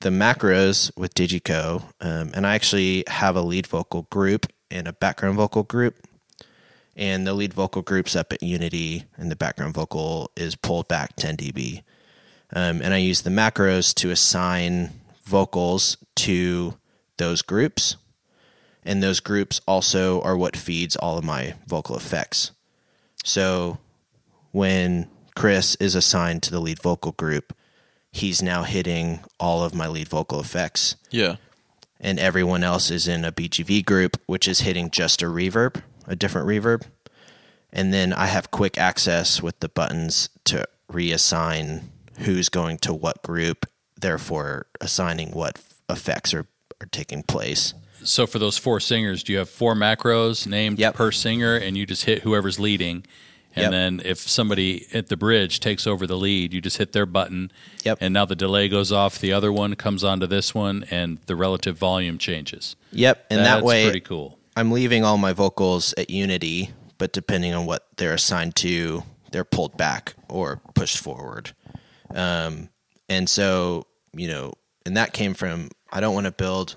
[0.00, 4.92] the macros with Digico, um, and I actually have a lead vocal group and a
[4.92, 5.96] background vocal group.
[6.96, 11.14] And the lead vocal group's up at Unity, and the background vocal is pulled back
[11.16, 11.82] 10 dB.
[12.52, 14.90] Um, and I use the macros to assign
[15.24, 16.76] vocals to
[17.18, 17.96] those groups.
[18.84, 22.52] And those groups also are what feeds all of my vocal effects.
[23.24, 23.78] So
[24.50, 27.54] when Chris is assigned to the lead vocal group,
[28.12, 30.96] he's now hitting all of my lead vocal effects.
[31.10, 31.36] Yeah.
[32.00, 36.14] And everyone else is in a BGV group, which is hitting just a reverb, a
[36.14, 36.82] different reverb.
[37.72, 41.82] And then I have quick access with the buttons to reassign
[42.20, 43.66] who's going to what group,
[44.00, 46.46] therefore assigning what effects are,
[46.80, 47.74] are taking place.
[48.04, 50.94] So for those four singers, do you have four macros named Yep.
[50.94, 53.04] per singer, and you just hit whoever's leading?
[53.58, 53.70] And Yep.
[53.72, 57.50] then if somebody at the bridge takes over the lead, you just hit their button.
[57.84, 57.98] Yep.
[58.00, 59.18] And now the delay goes off.
[59.18, 62.76] The other one comes onto this one, and the relative volume changes.
[62.92, 63.26] Yep.
[63.30, 64.38] And That's that way, pretty cool.
[64.56, 69.44] I'm leaving all my vocals at Unity, but depending on what they're assigned to, they're
[69.44, 71.52] pulled back or pushed forward.
[72.14, 72.68] Um,
[73.08, 74.52] and so, you know,
[74.86, 76.76] and that came from I don't want to build,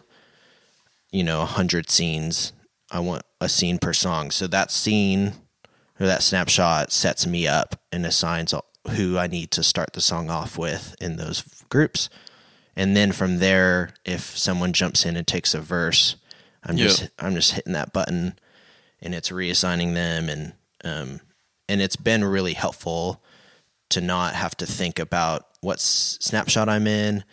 [1.11, 2.53] you know, a hundred scenes.
[2.91, 4.31] I want a scene per song.
[4.31, 5.33] So that scene
[6.01, 8.55] or that snapshot sets me up and assigns
[8.89, 12.09] who I need to start the song off with in those groups.
[12.75, 16.15] And then from there, if someone jumps in and takes a verse,
[16.63, 16.85] I'm Yeah.
[16.85, 18.39] just I'm just hitting that button,
[18.99, 21.21] and it's reassigning them, and um,
[21.69, 23.21] and it's been really helpful
[23.89, 27.23] to not have to think about what snapshot I'm in,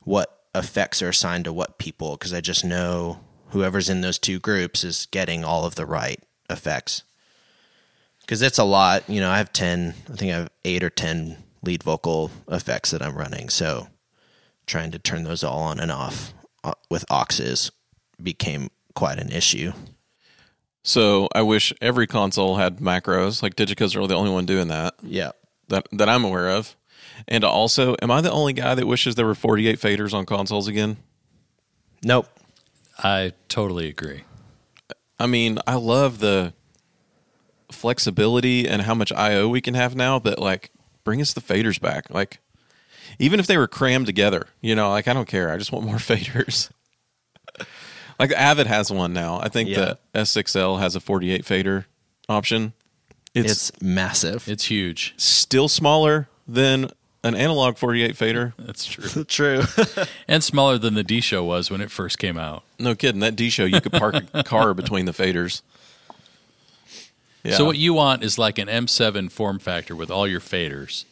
[0.00, 4.40] what effects are assigned to what people, because I just know whoever's in those two
[4.40, 7.02] groups is getting all of the right effects.
[8.24, 9.30] Because it's a lot, you know.
[9.30, 13.16] I have ten, I think I have eight or ten lead vocal effects that I'm
[13.16, 13.88] running, so
[14.66, 16.32] trying to turn those all on and off
[16.62, 17.70] uh, with auxes
[18.22, 19.72] became quite an issue.
[20.82, 23.42] So I wish every console had macros.
[23.42, 25.32] Like Digico's are the only one doing that Yeah.
[25.68, 26.76] that that I'm aware of.
[27.28, 30.66] And also, am I the only guy that wishes there were 48 faders on consoles
[30.68, 30.96] again?
[32.02, 32.26] Nope.
[32.98, 34.24] I totally agree.
[35.18, 36.52] I mean, I love the
[37.72, 40.70] flexibility and how much IO we can have now, but like
[41.04, 42.10] bring us the faders back.
[42.10, 42.38] Like
[43.18, 45.50] even if they were crammed together, you know, like I don't care.
[45.52, 46.70] I just want more faders.
[48.18, 49.40] like Avid has one now.
[49.40, 49.94] I think Yeah.
[50.12, 51.86] the S6L has a 48 fader
[52.28, 52.72] option.
[53.34, 54.48] It's, It's, massive.
[54.48, 55.14] It's huge.
[55.16, 56.90] still smaller than
[57.24, 58.54] an analog 48 fader.
[58.58, 59.24] That's true.
[59.28, 59.62] true.
[60.28, 62.62] and smaller than the D show was when it first came out.
[62.78, 63.20] No kidding.
[63.22, 65.62] That D show, you could park a car between the faders.
[67.44, 67.56] Yeah.
[67.56, 71.04] So what you want is like an M7 form factor with all your faders,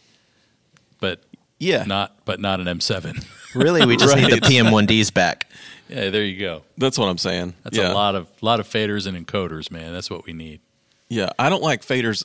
[0.99, 1.23] but
[1.59, 1.85] yeah.
[1.85, 3.25] not but not an M7.
[3.55, 5.47] really, we just need the PM1Ds back.
[5.89, 6.63] yeah, there you go.
[6.79, 7.55] That's what I'm saying.
[7.65, 7.93] That's yeah.
[7.93, 9.93] a lot of lot of faders and encoders, man.
[9.93, 10.61] That's what we need.
[11.09, 12.25] Yeah, I don't like faders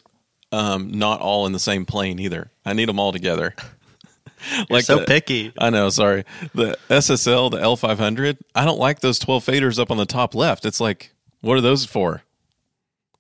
[0.53, 2.49] um, not all in the same plane either.
[2.65, 3.53] I need them all together.
[4.69, 5.53] like so the- picky.
[5.57, 6.25] I know, sorry.
[6.53, 10.65] The SSL, the L500, I don't like those 12 faders up on the top left.
[10.65, 12.23] It's like, what are those for?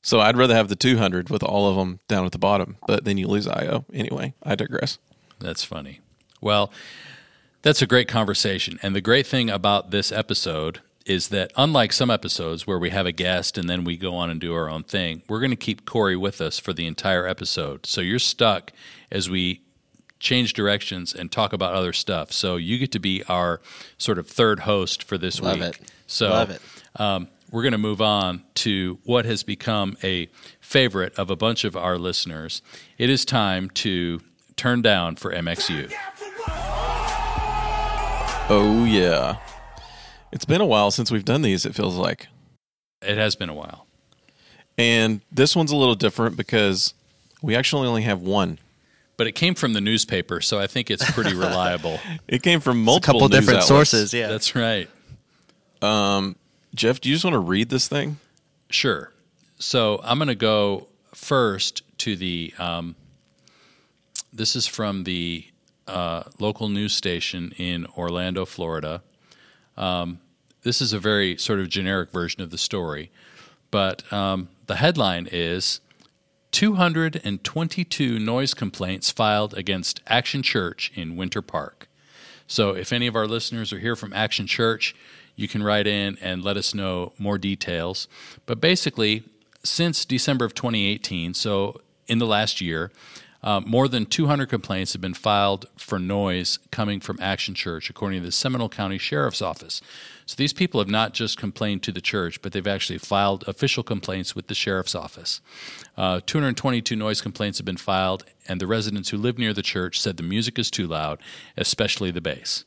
[0.07, 3.03] So I'd rather have the 200 with all of them down at the bottom, but
[3.03, 3.83] then you lose IO.
[3.93, 4.99] Anyway, I digress.
[5.39, 5.99] That's funny.
[6.39, 6.71] Well,
[7.61, 8.79] that's a great conversation.
[8.81, 13.05] And the great thing about this episode is that unlike some episodes where we have
[13.05, 15.57] a guest and then we go on and do our own thing, we're going to
[15.57, 17.85] keep Cory with us for the entire episode.
[17.85, 18.71] So you're stuck
[19.11, 19.59] as we
[20.19, 22.31] change directions and talk about other stuff.
[22.31, 23.59] So you get to be our
[23.97, 25.81] sort of third host for this Love week.
[25.81, 25.91] it.
[26.07, 26.61] So Love it.
[26.95, 30.27] Um, we're going to move on to what has become a
[30.59, 32.61] favorite of a bunch of our listeners.
[32.97, 34.19] It is time to
[34.55, 35.91] turn down for MXU.
[38.49, 39.37] Oh, yeah.
[40.31, 42.27] It's been a while since we've done these, it feels like.
[43.01, 43.85] It has been a while.
[44.77, 46.93] And this one's a little different because
[47.41, 48.59] we actually only have one.
[49.17, 51.99] But it came from the newspaper, so I think it's pretty reliable.
[52.27, 53.67] It came from A multiple couple news different outlets.
[53.67, 54.13] sources.
[54.13, 54.27] Yeah.
[54.27, 54.89] That's right.
[55.81, 56.35] Um,
[56.77, 58.19] Jeff, do you just want to read this thing?
[58.69, 59.11] Sure.
[59.57, 62.53] So I'm going to go first to the.
[62.59, 62.95] Um,
[64.31, 65.47] this is from the
[65.87, 69.01] uh, local news station in Orlando, Florida.
[69.75, 70.19] Um,
[70.61, 73.09] this is a very sort of generic version of the story,
[73.71, 75.81] but um, the headline is
[76.51, 81.87] 222 noise complaints filed against Action Church in Winter Park.
[82.45, 84.95] So if any of our listeners are here from Action Church,
[85.37, 88.09] you can write in and let us know more details.
[88.45, 89.23] But basically,
[89.63, 92.91] since December of 2018, so in the last year,
[93.43, 98.19] uh, more than 200 complaints have been filed for noise coming from Action Church, according
[98.19, 99.79] to the Seminole County Sheriff's Office.
[100.25, 103.83] So these people have not just complained to the church, but they've actually filed official
[103.83, 105.39] complaints with the Sheriff's Office.
[105.95, 110.01] Uh, 222 noise complaints have been filed, and the residents who live near the church
[110.01, 111.19] said the music is too loud,
[111.55, 112.65] especially the bass.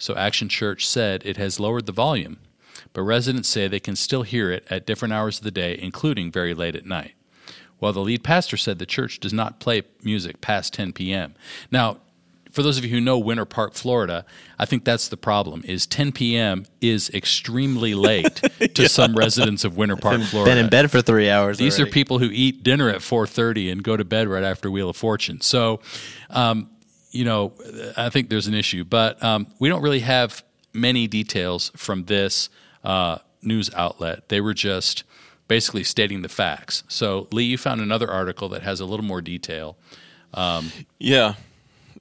[0.00, 2.38] So Action Church said it has lowered the volume,
[2.92, 6.32] but residents say they can still hear it at different hours of the day, including
[6.32, 7.12] very late at night.
[7.78, 11.34] While the lead pastor said the church does not play music past 10 p.m.
[11.70, 11.98] Now,
[12.50, 14.24] for those of you who know Winter Park, Florida,
[14.58, 15.62] I think that's the problem.
[15.66, 16.66] Is 10 p.m.
[16.80, 18.36] is extremely late
[18.74, 20.50] to some residents of Winter Park, Florida.
[20.50, 21.58] Been in bed for three hours.
[21.58, 21.90] These already.
[21.90, 24.96] are people who eat dinner at 4:30 and go to bed right after Wheel of
[24.96, 25.40] Fortune.
[25.40, 25.80] So,
[26.30, 26.70] um,
[27.10, 27.52] you know,
[27.96, 32.48] I think there's an issue, but um, we don't really have many details from this
[32.84, 34.28] uh, news outlet.
[34.28, 35.04] They were just
[35.48, 36.84] basically stating the facts.
[36.88, 39.76] So, Lee, you found another article that has a little more detail.
[40.98, 41.34] Yeah.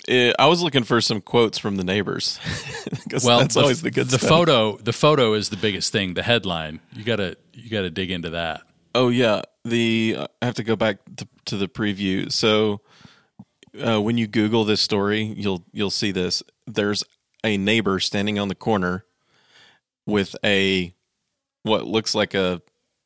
[0.08, 2.40] Eh, I was looking for some quotes from the neighbors.
[3.24, 4.30] Well, that's the, always the good the stuff.
[4.30, 4.78] photo.
[4.78, 6.14] The photo is the biggest thing.
[6.14, 6.80] The headline.
[6.94, 8.62] You gotta you gotta dig into that.
[8.94, 12.32] Oh yeah, the I have to go back to, to the preview.
[12.32, 12.82] So
[13.80, 16.44] uh, when you Google this story, you'll you'll see this.
[16.68, 17.04] There's
[17.44, 19.06] a neighbor standing on the corner
[20.06, 20.94] with a
[21.64, 22.62] what looks like a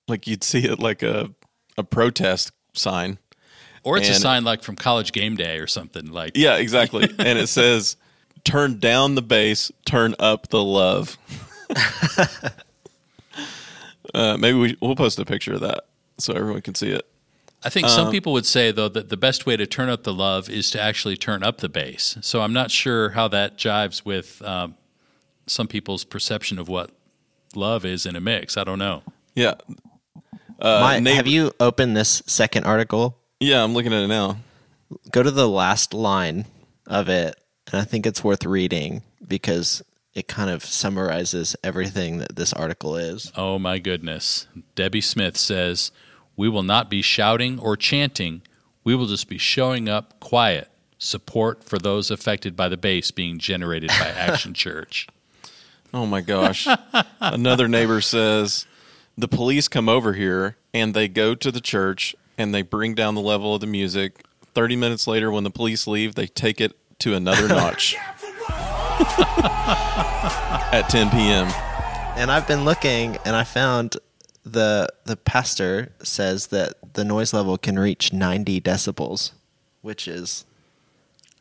[0.07, 1.31] like you'd see it like a
[1.77, 3.17] a protest sign.
[3.83, 6.37] Or it's a sign like from College Game Day or something like.
[6.37, 7.03] Yeah, exactly.
[7.19, 7.97] and it says,
[8.45, 11.17] "Turn down the bass, turn up the love."
[14.13, 15.85] uh, maybe we, we'll post a picture of that
[16.17, 17.05] so everyone can see it.
[17.65, 20.13] I think some people would say though that the best way to turn up the
[20.13, 22.17] love is to actually turn up the bass.
[22.21, 24.75] So I'm not sure how that jives with um,
[25.47, 26.91] some people's perception of what
[27.55, 28.57] love is in a mix.
[28.57, 29.03] I don't know.
[29.35, 29.55] Yeah,
[30.59, 33.17] uh, My- neighbor- have you opened this second article?
[33.39, 34.37] Yeah, I'm looking at it now.
[35.11, 36.45] Go to the last line
[36.87, 37.35] of it,
[37.71, 39.81] and I think it's worth reading because
[40.13, 43.31] it kind of summarizes everything that this article is.
[43.35, 44.47] Oh my goodness.
[44.75, 45.91] Debbie Smith says,
[46.35, 48.41] "We will not be shouting or chanting.
[48.83, 53.37] We will just be showing up quiet." Support for those affected by the bass being
[53.37, 55.07] generated by Action Church.
[55.93, 56.65] Oh my gosh.
[57.19, 58.65] Another neighbor says
[59.17, 63.15] the police come over here and they go to the church and they bring down
[63.15, 64.25] the level of the music.
[64.55, 67.95] 30 minutes later, when the police leave, they take it to another notch
[70.71, 71.47] at 10 p.m.
[72.15, 73.97] And I've been looking, and I found
[74.43, 79.31] the the pastor says that the noise level can reach 90 decibels,
[79.81, 80.45] which is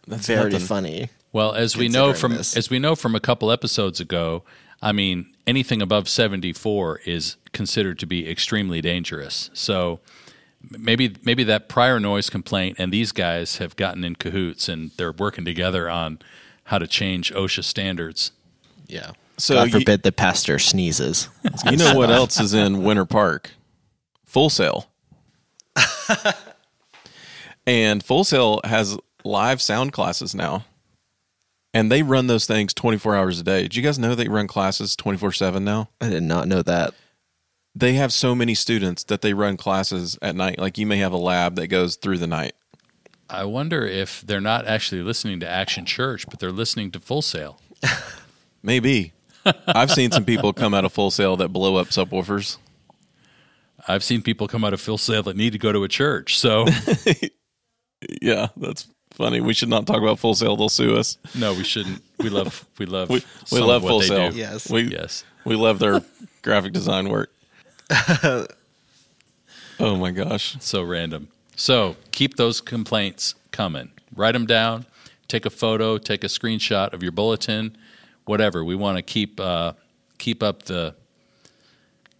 [0.06, 0.66] That's very nothing.
[0.66, 1.10] funny.
[1.32, 2.56] Well, as we know from this.
[2.56, 4.44] as we know from a couple episodes ago,
[4.80, 9.50] I mean, anything above 74 is considered to be extremely dangerous.
[9.54, 10.00] So
[10.70, 15.12] maybe maybe that prior noise complaint and these guys have gotten in cahoots and they're
[15.12, 16.18] working together on
[16.64, 18.32] how to change OSHA standards.
[18.86, 19.12] Yeah.
[19.38, 21.28] So God you- forbid the pastor sneezes.
[21.70, 23.50] You know what else is in Winter Park?
[24.24, 24.88] Full Sail.
[27.66, 30.64] and Full Sail has live sound classes now.
[31.74, 33.62] And they run those things 24 hours a day.
[33.62, 35.88] Did you guys know they run classes 24 7 now?
[36.00, 36.94] I did not know that.
[37.74, 40.58] They have so many students that they run classes at night.
[40.58, 42.54] Like you may have a lab that goes through the night.
[43.30, 47.22] I wonder if they're not actually listening to Action Church, but they're listening to Full
[47.22, 47.58] Sail.
[48.62, 49.14] Maybe.
[49.66, 52.58] I've seen some people come out of Full Sail that blow up subwoofers.
[53.88, 56.38] I've seen people come out of Full Sail that need to go to a church.
[56.38, 56.66] So,
[58.20, 59.40] Yeah, that's funny.
[59.40, 60.56] We should not talk about Full Sail.
[60.56, 61.18] They'll sue us.
[61.36, 62.02] no, we shouldn't.
[62.18, 63.22] We love, we love, We,
[63.52, 64.32] we love Full they Sail.
[64.32, 64.68] Yes.
[64.70, 65.24] We, Yes.
[65.44, 66.02] we love their
[66.42, 67.30] graphic design work.
[67.90, 68.46] oh
[69.78, 70.56] my gosh.
[70.60, 71.28] So random.
[71.56, 73.90] So keep those complaints coming.
[74.14, 74.86] Write them down.
[75.28, 75.98] Take a photo.
[75.98, 77.76] Take a screenshot of your bulletin.
[78.24, 78.64] Whatever.
[78.64, 79.72] We want to keep uh,
[80.18, 80.94] keep up the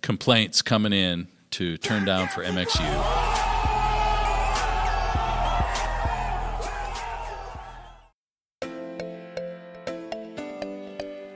[0.01, 3.33] complaints coming in to turn down for MXU.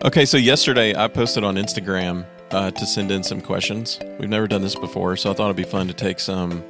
[0.04, 3.98] Okay, so yesterday I posted on Instagram uh, to send in some questions.
[4.18, 6.64] We've never done this before, so I thought it'd be fun to take some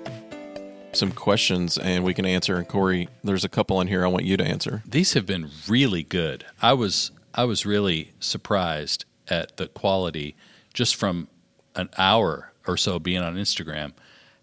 [0.92, 2.56] some questions and we can answer.
[2.56, 4.82] And Cory, there's a couple in here I want you to answer.
[4.86, 6.46] These have been really good.
[6.62, 10.34] I was I was really surprised at the quality
[10.72, 11.28] just from
[11.74, 13.92] an hour or so being on Instagram.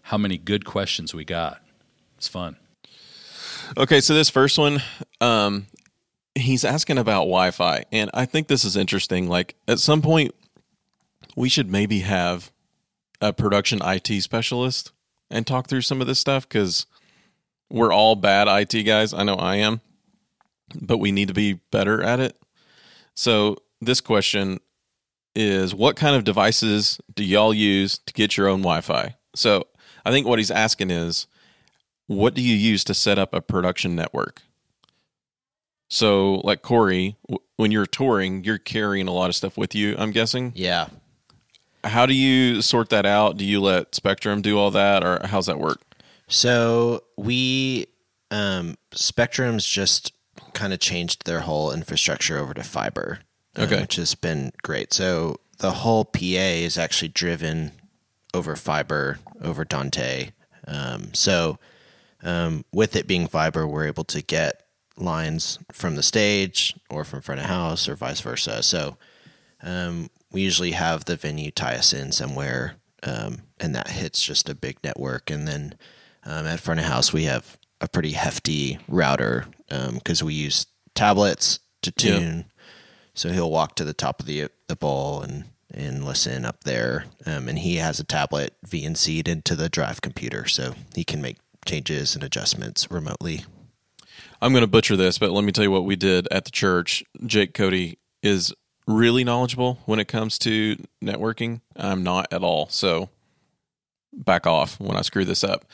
[0.02, 1.60] How many good questions we got.
[2.16, 2.56] It's fun.
[3.76, 4.82] Okay, so this first one,
[5.20, 5.66] um,
[6.34, 9.28] he's asking about Wi-Fi, and I think this is interesting.
[9.28, 10.34] Like at some point,
[11.34, 12.52] we should maybe have
[13.20, 14.92] a production IT specialist
[15.30, 16.86] and talk through some of this stuff because
[17.70, 19.12] we're all bad IT guys.
[19.12, 19.80] I know I am,
[20.80, 22.36] but we need to be better at it.
[23.14, 24.60] So this question
[25.34, 29.16] is: What kind of devices do y'all use to get your own Wi-Fi?
[29.34, 29.66] So
[30.04, 31.26] I think what he's asking is
[32.06, 34.42] what do you use to set up a production network?
[35.88, 39.94] So, like Cory, w- when you're touring, you're carrying a lot of stuff with you,
[39.98, 40.52] I'm guessing.
[40.54, 40.88] Yeah.
[41.84, 43.36] How do you sort that out?
[43.36, 45.80] Do you let Spectrum do all that, or how's that work?
[46.26, 47.86] So we
[48.30, 50.13] um Spectrum's just
[50.54, 53.18] kind of changed their whole infrastructure over to fiber.
[53.56, 53.80] uh, Okay.
[53.82, 54.92] which has been great.
[54.92, 57.70] So the whole PA is actually driven
[58.32, 60.30] over fiber over Dante.
[60.66, 61.58] Um, so
[62.24, 64.62] um, with it being fiber, we're able to get
[64.96, 68.62] lines from the stage or from front of house or vice versa.
[68.64, 68.96] So
[69.62, 72.74] um, we usually have the venue tie us in somewhere,
[73.04, 75.30] um, and that hits just a big network.
[75.30, 75.74] And then
[76.24, 81.58] um, at front of house, we have a pretty hefty router because we use tablets
[81.82, 82.46] to tune.
[83.14, 87.06] So he'll walk to the top of the the bowl and and listen up there.
[87.26, 91.36] Um, and he has a tablet VNC'd into the drive computer, so he can make
[91.64, 93.44] changes and adjustments remotely.
[94.40, 96.50] I'm going to butcher this, but let me tell you what we did at the
[96.50, 97.02] church.
[97.24, 98.52] Jake Cody is
[98.86, 101.60] really knowledgeable when it comes to networking.
[101.76, 102.68] I'm not at all.
[102.68, 103.08] So
[104.12, 105.64] back off when I screw this up.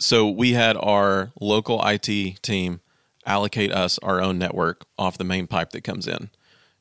[0.00, 2.80] So we had our local IT team
[3.26, 6.30] allocate us our own network off the main pipe that comes in.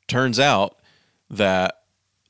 [0.07, 0.77] Turns out
[1.29, 1.81] that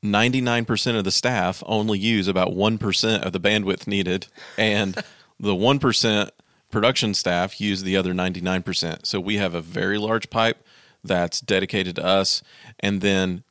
[0.04, 4.96] 99% of the staff only use about 1% of the bandwidth needed and
[5.40, 6.30] the 1%
[6.72, 9.06] production staff use the other 99%.
[9.06, 10.66] So we have a very large pipe
[11.04, 12.42] that's dedicated to us
[12.80, 13.44] and then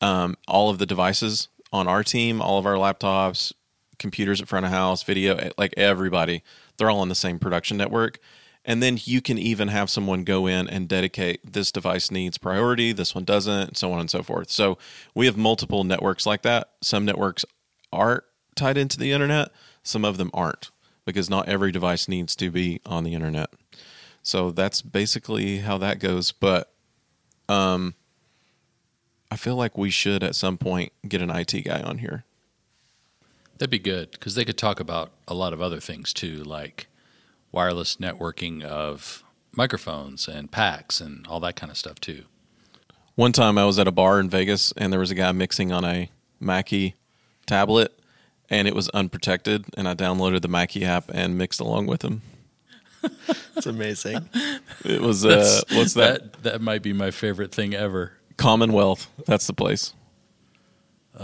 [0.00, 3.52] um, all of the devices on our team, all of our laptops,
[3.98, 6.42] computers at front of house, video, like everybody,
[6.76, 8.18] they're all on the same production network.
[8.64, 12.92] And then you can even have someone go in and dedicate this device needs priority,
[12.92, 14.50] this one doesn't, so on and so forth.
[14.50, 14.78] So
[15.14, 16.70] we have multiple networks like that.
[16.80, 17.44] Some networks
[17.92, 19.50] are tied into the internet,
[19.82, 20.70] some of them aren't,
[21.04, 23.50] because not every device needs to be on the internet.
[24.22, 26.32] So that's basically how that goes.
[26.32, 26.72] But
[27.48, 27.94] um,
[29.30, 32.24] I feel like we should at some point get an IT guy on here.
[33.58, 36.88] That'd be good because they could talk about a lot of other things too, like
[37.54, 42.24] wireless networking of microphones and packs and all that kind of stuff too.
[43.14, 45.70] One time I was at a bar in Vegas and there was a guy mixing
[45.70, 46.96] on a Mackie
[47.46, 47.96] tablet
[48.50, 52.22] and it was unprotected and I downloaded the Mackie app and mixed along with him.
[53.56, 54.28] It's amazing.
[54.84, 56.32] It was uh what's that?
[56.32, 58.12] That that might be my favorite thing ever.
[58.36, 59.08] Commonwealth.
[59.26, 59.94] That's the place.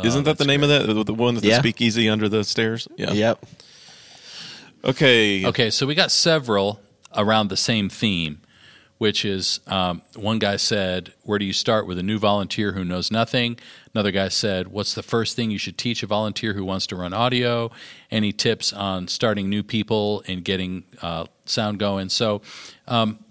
[0.04, 0.86] Isn't that the that's name of that?
[0.86, 2.86] The, the one that the speakeasy under the stairs?
[2.96, 3.10] Yeah.
[3.10, 3.44] yep.
[4.84, 5.44] Okay.
[5.44, 6.80] Okay, so we got several
[7.16, 8.40] around the same theme.
[8.98, 12.84] which is um, one guy said, Where do you start with a new volunteer who
[12.84, 13.58] knows nothing?
[13.94, 16.96] Another guy said, What's the first thing you should teach a volunteer who wants to
[16.96, 17.70] run audio?
[18.10, 22.10] Any tips on starting new people and getting uh, sound going?
[22.10, 22.42] So,
[22.86, 23.24] um,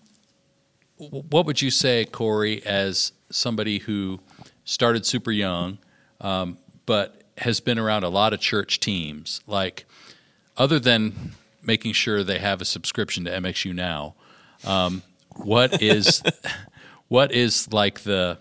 [0.97, 4.22] what would you say, Cory, as somebody who
[4.66, 5.78] started super young,
[6.20, 9.41] um, but has been around a lot of church teams?
[9.45, 9.86] Like,
[10.58, 11.34] other than
[11.70, 14.15] making sure they have a subscription to MXU now,
[14.65, 15.03] um,
[15.36, 16.24] what is
[17.09, 18.39] what is like the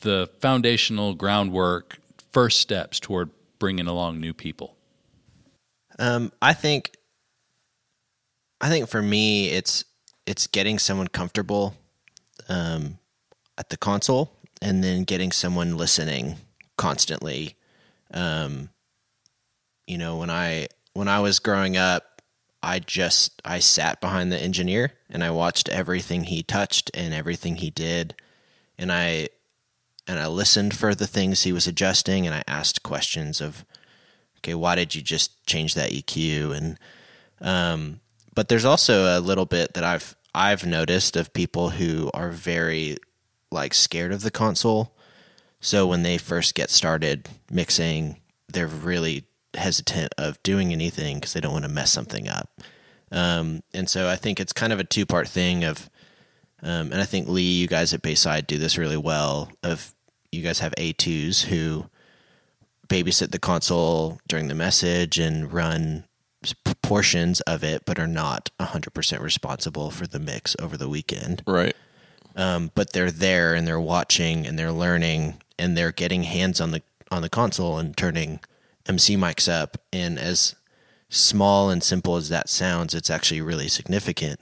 [0.00, 1.98] the foundational groundwork
[2.32, 4.74] first steps toward bringing along new people?
[6.00, 6.96] Um, i think
[8.60, 9.84] i think for me it's
[10.26, 11.74] it's getting someone comfortable
[12.48, 12.98] um,
[13.56, 16.36] at the console and then getting someone listening
[16.76, 17.54] constantly.
[18.12, 18.70] Um,
[19.88, 20.68] you know when i
[20.98, 22.18] when i was growing up
[22.62, 27.56] I just I sat behind the engineer and I watched everything he touched and everything
[27.56, 28.14] he did.
[28.76, 29.28] And I
[30.06, 33.64] and I listened for the things he was adjusting and I asked questions of
[34.38, 36.78] okay why did you just change that EQ and
[37.40, 38.00] um
[38.34, 42.98] but there's also a little bit that I've I've noticed of people who are very
[43.50, 44.94] like scared of the console.
[45.60, 48.16] So when they first get started mixing
[48.50, 49.27] they're really
[49.58, 52.50] hesitant of doing anything because they don't want to mess something up.
[53.10, 55.88] Um, and so I think it's kind of a two part thing of,
[56.62, 59.50] um, and I think Lee, you guys at Bayside do this really well.
[59.62, 59.94] Of
[60.32, 61.86] you guys have A2s who
[62.88, 66.04] babysit the console during the message and run
[66.82, 71.42] portions of it, but are not 100% responsible for the mix over the weekend.
[71.46, 71.76] Right.
[72.36, 76.70] Um, but they're there and they're watching and they're learning and they're getting hands on
[76.70, 78.38] the on the console and turning
[78.88, 79.78] MC mics up.
[79.92, 80.54] And as
[81.08, 84.40] small and simple as that sounds, it's actually really significant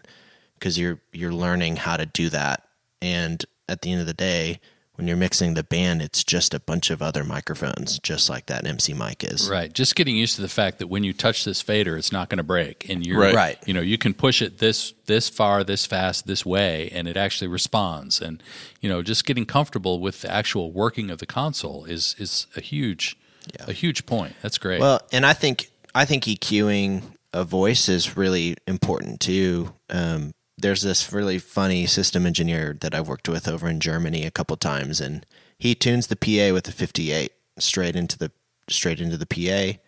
[0.54, 2.66] because you're you're learning how to do that.
[3.02, 4.60] And at the end of the day,
[4.96, 8.66] when you're mixing the band, it's just a bunch of other microphones, just like that
[8.66, 9.48] MC mic is.
[9.48, 9.70] Right.
[9.70, 12.38] Just getting used to the fact that when you touch this fader, it's not going
[12.38, 13.34] to break, and you're Right.
[13.34, 13.58] Right.
[13.66, 17.16] You know, you can push it this this far, this fast, this way, and it
[17.16, 18.20] actually responds.
[18.20, 18.42] And
[18.80, 22.60] you know, just getting comfortable with the actual working of the console is is a
[22.60, 23.16] huge
[23.60, 24.34] a huge point.
[24.42, 24.80] That's great.
[24.80, 29.72] Well, and I think I think EQing a voice is really important too.
[29.90, 34.30] Um, there's this really funny system engineer that I've worked with over in Germany a
[34.30, 35.26] couple times, and
[35.58, 38.30] he tunes the PA with a 58 straight into the
[38.68, 39.78] straight into the PA.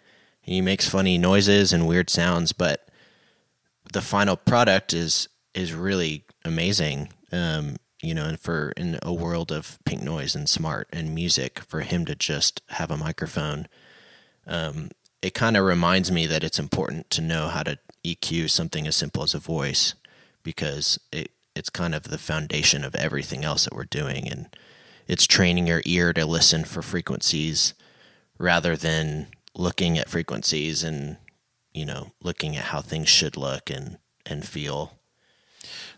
[0.41, 2.89] He makes funny noises and weird sounds, but
[3.93, 7.13] the final product is is really amazing.
[7.33, 11.61] Um, you know, and for in a world of pink noise and smart and music,
[11.61, 13.67] for him to just have a microphone,
[14.47, 14.91] um,
[15.21, 18.97] it kind of reminds me that it's important to know how to EQ something as
[18.97, 19.95] simple as a voice
[20.43, 24.47] because it it's kind of the foundation of everything else that we're doing, and
[25.09, 27.75] it's training your ear to listen for frequencies
[28.39, 29.27] rather than
[29.57, 31.17] looking at frequencies and
[31.75, 34.98] you know looking at how things should look and and feel.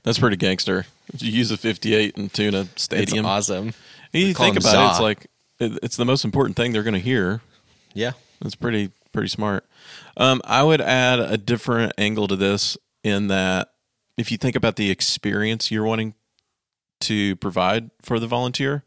[0.03, 0.87] That's pretty gangster.
[1.19, 3.25] You use a 58 and tune a stadium.
[3.25, 3.75] It's awesome.
[4.13, 5.27] You think about it, it's like
[5.59, 7.41] it- it's the most important thing they're going to hear.
[7.95, 8.13] Yeah.
[8.41, 9.65] That's pretty pretty smart.
[10.17, 13.73] Um, I would add a different angle to this in that
[14.17, 16.15] if you think about the experience you're wanting
[17.01, 18.85] to provide for the volunteer,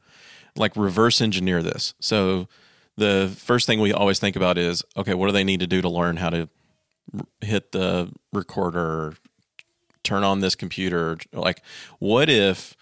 [0.55, 1.93] like reverse engineer this.
[1.99, 2.47] So
[2.95, 5.81] the first thing we always think about is okay, what do they need to do
[5.81, 6.47] to learn how to
[7.41, 9.15] hit the recorder,
[10.03, 11.17] turn on this computer?
[11.31, 11.61] Like,
[11.99, 12.75] what if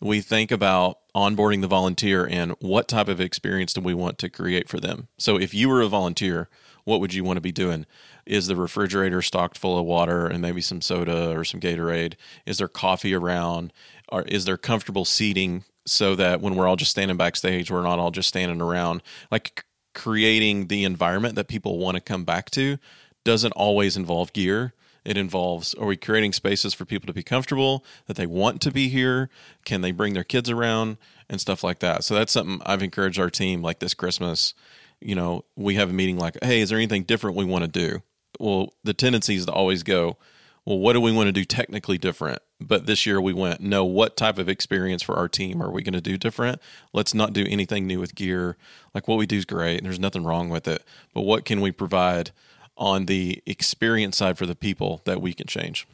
[0.00, 4.28] we think about onboarding the volunteer and what type of experience do we want to
[4.28, 5.08] create for them?
[5.18, 6.48] So, if you were a volunteer,
[6.84, 7.86] what would you want to be doing?
[8.26, 12.14] Is the refrigerator stocked full of water and maybe some soda or some Gatorade?
[12.46, 13.72] Is there coffee around?
[14.10, 17.98] Or is there comfortable seating so that when we're all just standing backstage, we're not
[17.98, 19.02] all just standing around?
[19.30, 19.64] Like
[19.94, 22.78] creating the environment that people want to come back to
[23.24, 24.74] doesn't always involve gear.
[25.04, 28.70] It involves are we creating spaces for people to be comfortable, that they want to
[28.70, 29.28] be here?
[29.64, 30.96] Can they bring their kids around
[31.28, 32.04] and stuff like that?
[32.04, 34.54] So that's something I've encouraged our team like this Christmas.
[35.00, 37.70] You know, we have a meeting like, hey, is there anything different we want to
[37.70, 38.02] do?
[38.40, 40.16] Well, the tendency is to always go,
[40.64, 42.38] well, what do we want to do technically different?
[42.58, 45.82] But this year we went, no, what type of experience for our team are we
[45.82, 46.60] going to do different?
[46.94, 48.56] Let's not do anything new with gear.
[48.94, 49.76] Like what we do is great.
[49.76, 50.82] And there's nothing wrong with it.
[51.12, 52.30] But what can we provide
[52.76, 55.86] on the experience side for the people that we can change?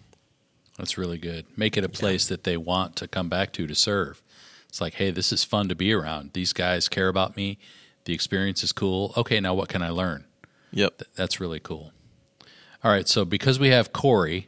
[0.78, 1.46] That's really good.
[1.56, 4.22] Make it a place that they want to come back to to serve.
[4.68, 6.30] It's like, hey, this is fun to be around.
[6.32, 7.58] These guys care about me.
[8.04, 9.12] The experience is cool.
[9.16, 10.24] Okay, now what can I learn?
[10.72, 10.98] Yep.
[10.98, 11.92] Th- That's really cool.
[12.82, 14.46] All right, so because we have Cory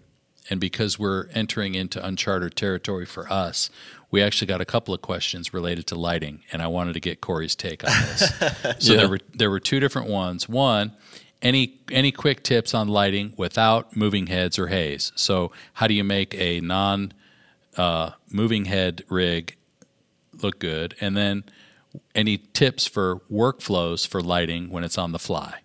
[0.50, 3.70] And because we're entering into uncharted territory for us,
[4.10, 7.20] we actually got a couple of questions related to lighting, and I wanted to get
[7.20, 8.28] Cory's take on this.
[8.84, 8.96] so Yeah.
[9.00, 10.48] there were there were two different ones.
[10.48, 10.92] One,
[11.43, 15.12] any any quick tips on lighting without moving heads or haze.
[15.16, 17.12] So how do you make a non
[17.76, 19.57] uh, moving head rig
[20.43, 20.95] look good?
[21.01, 21.45] And then
[22.14, 25.61] any tips for workflows for lighting when it's on the fly?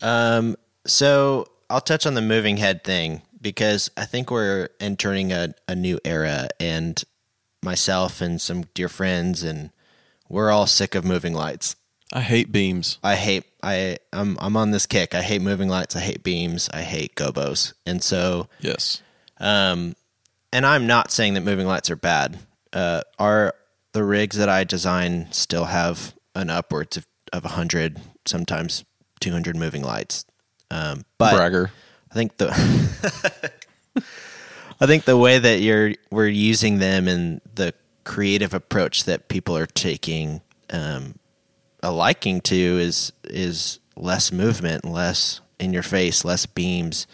[0.00, 0.56] Um,
[0.86, 5.74] so I'll touch on the moving head thing because I think we're entering a, a
[5.74, 7.02] new era, and
[7.62, 9.70] myself and some dear friends, and
[10.28, 11.76] we're all sick of moving lights.
[12.12, 12.98] I hate beams.
[13.02, 15.14] I hate I I'm I'm on this kick.
[15.14, 15.96] I hate moving lights.
[15.96, 16.68] I hate beams.
[16.72, 19.02] I hate gobos, and so Yes.
[19.38, 19.94] um,
[20.52, 22.38] and I'm not saying that moving lights are bad.
[22.72, 23.54] Uh, are
[23.92, 28.84] the rigs that I design still have an upwards of of hundred, sometimes
[29.20, 30.24] two hundred moving lights.
[30.70, 31.70] Um, but Bragger.
[32.10, 32.48] I think the
[34.80, 39.56] I think the way that you're we're using them and the creative approach that people
[39.56, 40.40] are taking
[40.70, 41.16] um,
[41.82, 47.06] a liking to is is less movement, less in your face, less beams,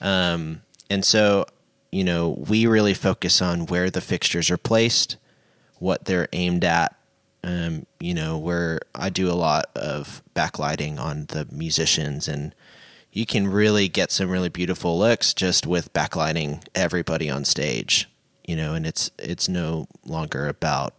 [0.00, 1.46] um, and so
[1.92, 5.16] you know we really focus on where the fixtures are placed,
[5.78, 6.96] what they're aimed at.
[7.42, 12.54] Um, you know, where I do a lot of backlighting on the musicians and
[13.12, 18.08] you can really get some really beautiful looks just with backlighting everybody on stage
[18.46, 20.94] you know and it's it's no longer about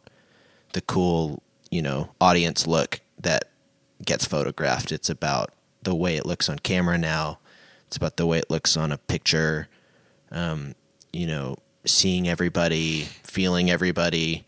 [0.73, 1.41] the cool
[1.75, 3.49] you know audience look that
[4.05, 4.93] gets photographed.
[4.93, 5.51] It's about
[5.83, 7.39] the way it looks on camera now.
[7.87, 9.67] It's about the way it looks on a picture.
[10.31, 10.73] Um,
[11.11, 14.45] you know seeing everybody feeling everybody.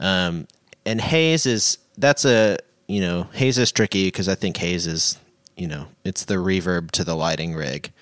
[0.00, 0.48] Um,
[0.86, 2.58] and haze is that's a
[2.88, 5.16] you know haze is tricky because i think haze is
[5.56, 7.92] you know it's the reverb to the lighting rig.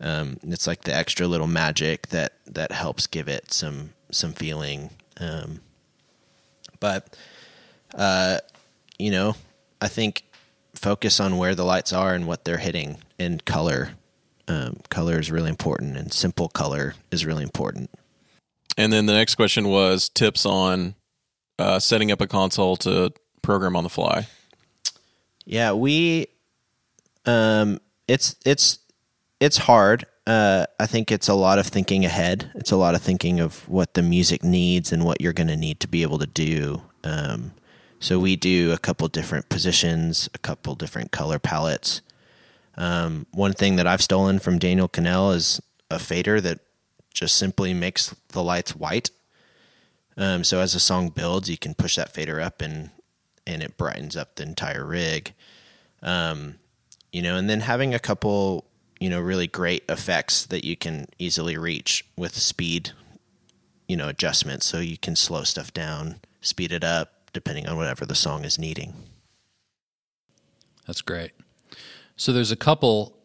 [0.00, 4.90] Um, it's like the extra little magic that that helps give it some some feeling.
[5.18, 5.60] Um,
[6.80, 7.16] but
[7.94, 8.38] uh,
[8.98, 9.34] you know
[9.80, 10.24] i think
[10.74, 13.90] focus on where the lights are and what they're hitting and color
[14.48, 17.90] um, color is really important and simple color is really important
[18.76, 20.94] And then the next question was tips on
[21.58, 24.26] uh, setting up a console to program on the fly.
[25.46, 26.26] Yeah, we
[27.26, 27.78] um
[28.08, 28.78] it's it's
[29.40, 30.04] it's hard.
[30.26, 32.50] Uh I think it's a lot of thinking ahead.
[32.54, 35.56] It's a lot of thinking of what the music needs and what you're going to
[35.56, 36.82] need to be able to do.
[37.04, 37.52] Um
[38.04, 42.02] so we do a couple different positions, a couple different color palettes.
[42.76, 45.58] Um one thing that I've stolen from Daniel Cannell is
[45.90, 46.60] a fader that
[47.14, 49.10] just simply makes the lights white.
[50.18, 52.90] Um, so as a song builds, you can push that fader up and
[53.46, 55.32] and it brightens up the entire rig.
[56.02, 56.56] Um,
[57.10, 58.66] you know, and then having a couple,
[59.00, 62.90] you know, really great effects that you can easily reach with speed,
[63.88, 64.66] you know, adjustments.
[64.66, 68.58] So you can slow stuff down, speed it up, depending on whatever the song is
[68.58, 68.94] needing.
[70.86, 71.32] That's great.
[72.16, 73.18] So there's a couple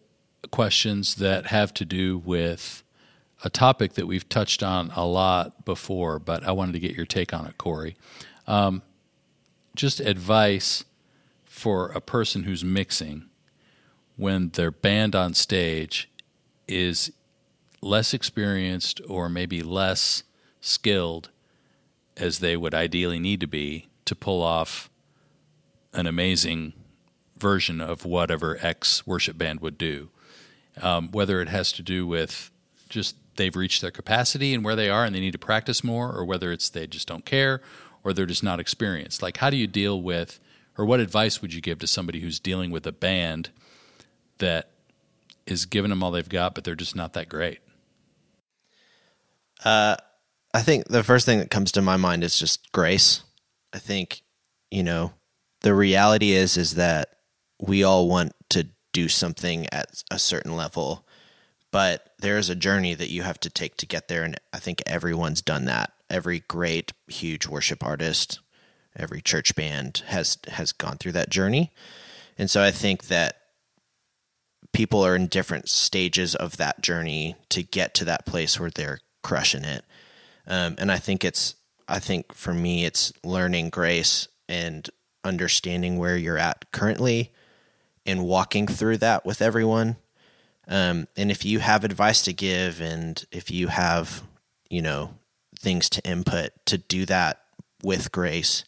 [0.52, 2.84] questions that have to do with
[3.44, 7.06] a topic that we've touched on a lot before, but I wanted to get your
[7.06, 7.96] take on it, Cory.
[8.48, 8.82] Um,
[9.76, 10.84] just advice
[11.46, 13.30] for a person who's mixing
[14.18, 16.10] when their band on stage
[16.68, 17.12] is
[17.82, 20.24] less experienced or maybe less
[20.60, 21.30] skilled
[22.18, 24.90] as they would ideally need to be to pull off
[25.94, 26.74] an amazing
[27.38, 30.10] version of whatever X worship band would do.
[30.82, 32.52] Um, whether it has to do with
[32.90, 36.12] just they've reached their capacity and where they are and they need to practice more,
[36.12, 37.62] or whether it's they just don't care
[38.04, 39.22] or they're just not experienced.
[39.22, 40.40] Like, how do you deal with,
[40.78, 43.50] or what advice would you give to somebody who's dealing with a band
[44.38, 44.72] that
[45.46, 47.60] is giving them all they've got, but they're just not that great?
[50.54, 53.22] I think the first thing that comes to my mind is just grace.
[53.74, 54.22] I think,
[54.72, 55.14] you know,
[55.62, 57.18] the reality is is that
[57.62, 61.06] we all want to do something at a certain level,
[61.72, 64.60] but there is a journey that you have to take to get there and I
[64.60, 65.92] think everyone's done that.
[66.10, 68.40] Every great huge worship artist,
[68.96, 71.72] every church band has has gone through that journey.
[72.38, 73.36] And so I think that
[74.74, 79.00] people are in different stages of that journey to get to that place where they're
[79.24, 79.84] crushing it.
[80.48, 81.56] Um, and I think it's,
[81.90, 84.90] I think for me, it's learning grace and
[85.24, 87.32] understanding where you're at currently
[88.06, 89.98] and walking through that with everyone.
[90.68, 94.24] Um, and if you have advice to give and if you have,
[94.70, 95.16] you know,
[95.58, 97.42] things to input, to do that
[97.84, 98.66] with grace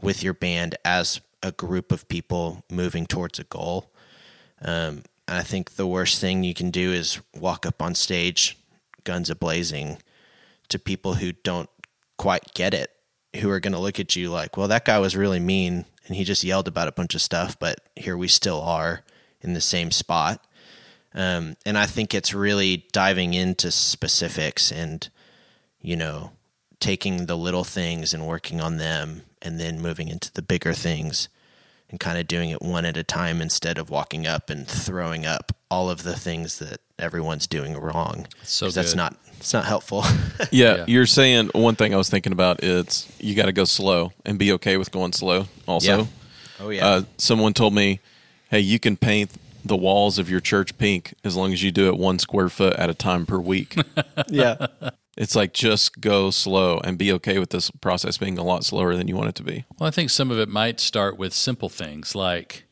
[0.00, 3.92] with your band as a group of people moving towards a goal.
[4.62, 8.58] Um, I think the worst thing you can do is walk up on stage,
[9.04, 9.98] guns a blazing,
[10.68, 11.70] to people who don't
[12.18, 12.90] quite get it,
[13.36, 16.16] who are going to look at you like, well, that guy was really mean and
[16.16, 19.04] he just yelled about a bunch of stuff, but here we still are
[19.40, 20.44] in the same spot.
[21.14, 25.08] Um, and I think it's really diving into specifics and,
[25.80, 26.32] you know,
[26.80, 31.28] taking the little things and working on them and then moving into the bigger things
[31.90, 35.24] and kind of doing it one at a time instead of walking up and throwing
[35.24, 38.26] up all of the things that everyone's doing wrong.
[38.42, 40.04] So that's not it's not helpful.
[40.52, 40.84] Yeah, Yeah.
[40.86, 44.38] you're saying one thing I was thinking about is you got to go slow and
[44.38, 45.46] be okay with going slow.
[45.66, 46.06] Also, Yeah.
[46.60, 46.86] oh yeah.
[46.86, 48.00] uh, someone told me,
[48.50, 49.30] "Hey, you can paint
[49.64, 52.74] the walls of your church pink as long as you do it one square foot
[52.76, 53.76] at a time per week."
[54.28, 54.66] yeah.
[55.16, 58.94] it's like just go slow and be okay with this process being a lot slower
[58.96, 59.64] than you want it to be.
[59.78, 62.64] Well, I think some of it might start with simple things like,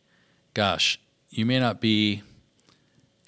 [0.54, 2.22] gosh, you may not be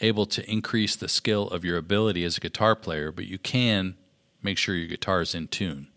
[0.00, 3.94] able to increase the skill of your ability as a guitar player, but you can
[4.42, 5.88] make sure your guitar is in tune.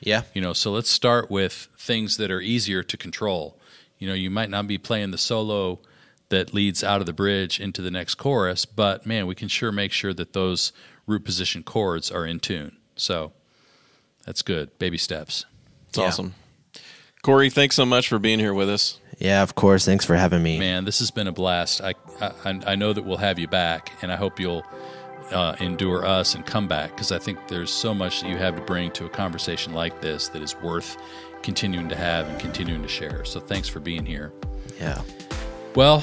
[0.00, 0.22] Yeah.
[0.34, 3.58] You know, so let's start with things that are easier to control.
[3.98, 5.80] You know, you might not be playing the solo
[6.30, 9.72] that leads out of the bridge into the next chorus, but man, we can sure
[9.72, 10.72] make sure that those
[11.06, 12.76] root position chords are in tune.
[12.94, 13.32] So
[14.24, 14.78] that's good.
[14.78, 15.44] Baby steps.
[15.88, 16.04] It's Yeah.
[16.04, 16.34] awesome.
[17.22, 18.98] Cory, thanks so much for being here with us.
[19.20, 19.84] Yeah, of course.
[19.84, 20.58] Thanks for having me.
[20.58, 21.82] Man, this has been a blast.
[21.82, 24.64] I I, I know that we'll have you back, and I hope you'll
[25.30, 28.56] uh, endure us and come back because I think there's so much that you have
[28.56, 30.96] to bring to a conversation like this that is worth
[31.42, 33.24] continuing to have and continuing to share.
[33.24, 34.32] So thanks for being here.
[34.80, 35.00] Yeah.
[35.74, 36.02] Well,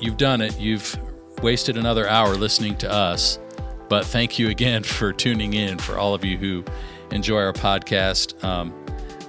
[0.00, 0.58] you've done it.
[0.58, 0.96] You've
[1.42, 3.38] wasted another hour listening to us,
[3.88, 5.78] but thank you again for tuning in.
[5.78, 6.64] For all of you who
[7.10, 8.72] enjoy our podcast, um,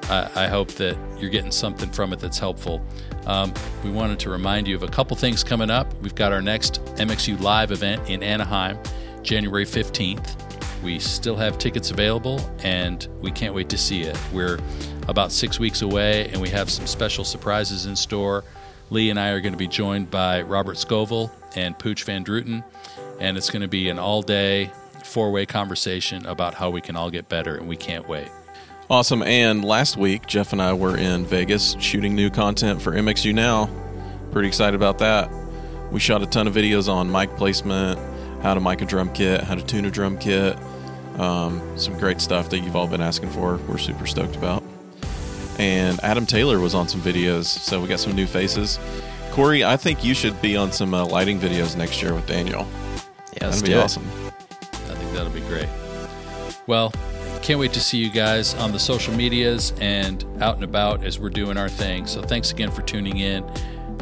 [0.03, 2.86] I, I hope that you're getting something from it that's helpful.
[3.26, 3.53] Um,
[3.84, 5.93] we wanted to remind you of a couple things coming up.
[6.01, 8.78] We've got our next MXU Live event in Anaheim,
[9.21, 10.36] January 15th.
[10.84, 14.17] We still have tickets available, and we can't wait to see it.
[14.34, 14.59] We're
[15.07, 18.43] about six weeks away, and we have some special surprises in store.
[18.89, 22.63] Lee and I are going to be joined by Robert Scoville and Pooch Van Druten,
[23.19, 24.71] and it's going to be an all day,
[25.05, 28.28] four way conversation about how we can all get better, and we can't wait.
[28.94, 29.24] Awesome.
[29.24, 33.68] And last week, Jeff and I were in Vegas shooting new content for MXU Now.
[34.32, 35.32] Pretty excited about that.
[35.91, 38.00] We shot a ton of videos on mic placement,
[38.44, 40.60] how to mic a drum kit, how to tune a drum kit.
[41.18, 43.58] Um, some great stuff that you've all been asking for.
[43.68, 44.64] We're super stoked about.
[45.58, 48.78] And Adam Taylor was on some videos, so we got some new faces.
[49.32, 52.68] Cory, I think you should be on some uh, lighting videos next year with Daniel.
[53.41, 53.50] Yeah.
[53.50, 53.78] That'd be it.
[53.78, 54.08] awesome.
[54.28, 55.68] I think that'll be great.
[56.68, 56.94] Well,
[57.44, 61.20] can't wait to see you guys on the social medias and out and about as
[61.20, 62.08] we're doing our thing.
[62.08, 63.44] So thanks again for tuning in.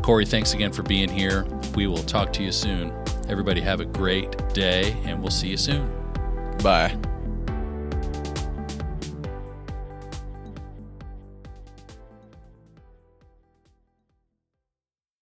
[0.04, 1.48] Cory, thanks again for being here.
[1.76, 2.94] We will talk to you soon.
[3.30, 5.92] Everybody have a great day, and we'll see you soon.
[6.62, 6.96] Bye.